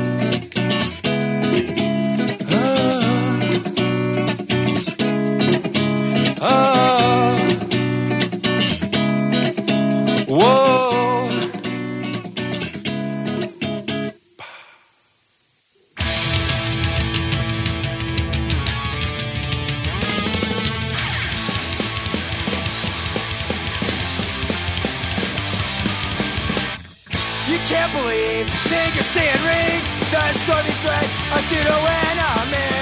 [31.36, 31.76] Of pseudo
[32.08, 32.72] enemy.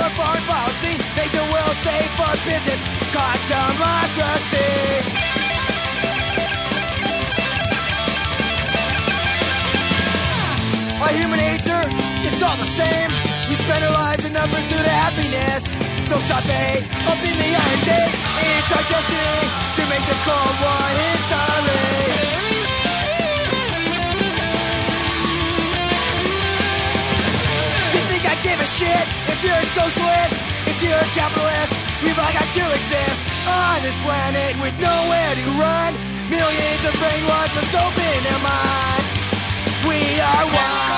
[0.00, 2.80] Or foreign policy, make the world safe for business.
[3.14, 4.72] Caught democracy.
[11.02, 11.84] Our human nature,
[12.28, 13.10] it's all the same.
[13.48, 15.62] We spend our lives in the pursuit of happiness.
[16.08, 16.84] so stop it.
[17.10, 18.10] Up in the Arctic,
[18.48, 19.40] it's our destiny
[19.76, 21.91] to make the Cold War history.
[28.82, 30.34] Shit if you're a socialist,
[30.66, 31.72] if you're a capitalist?
[32.02, 35.92] We've all got to exist on this planet with nowhere to run.
[36.26, 39.04] Millions of brainwashed must open their mind.
[39.86, 40.91] We are one.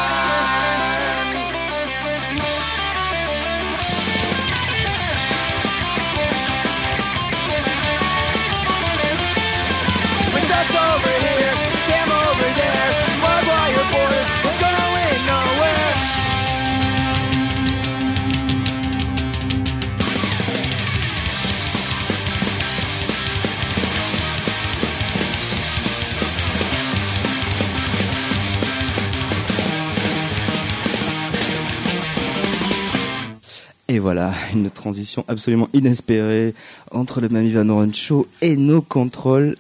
[34.05, 36.53] Voilà, une transition absolument inespérée
[36.91, 39.57] entre le Mamie Van Oren Show et nos contrôles,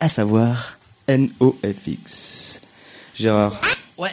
[0.00, 0.78] à savoir
[1.08, 2.62] NOFX.
[3.14, 3.60] Gérard,
[3.98, 4.08] Ouais.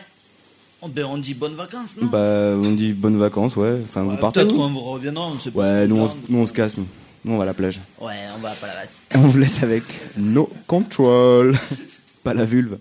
[0.81, 2.07] On, ben, on dit bonnes vacances, non?
[2.07, 2.18] Bah,
[2.61, 3.80] on dit bonnes vacances, ouais.
[3.85, 5.61] Enfin, vous partez Peut-être qu'on vous reviendra, on sait pas.
[5.61, 6.88] Ouais, nous on, se- nous on se casse, nous.
[7.23, 7.80] Nous on va à la plage.
[8.02, 8.84] Ouais, on va pas la.
[8.84, 9.84] Et on vous laisse avec
[10.18, 11.57] No Control.
[12.26, 12.77] Pas la vulve.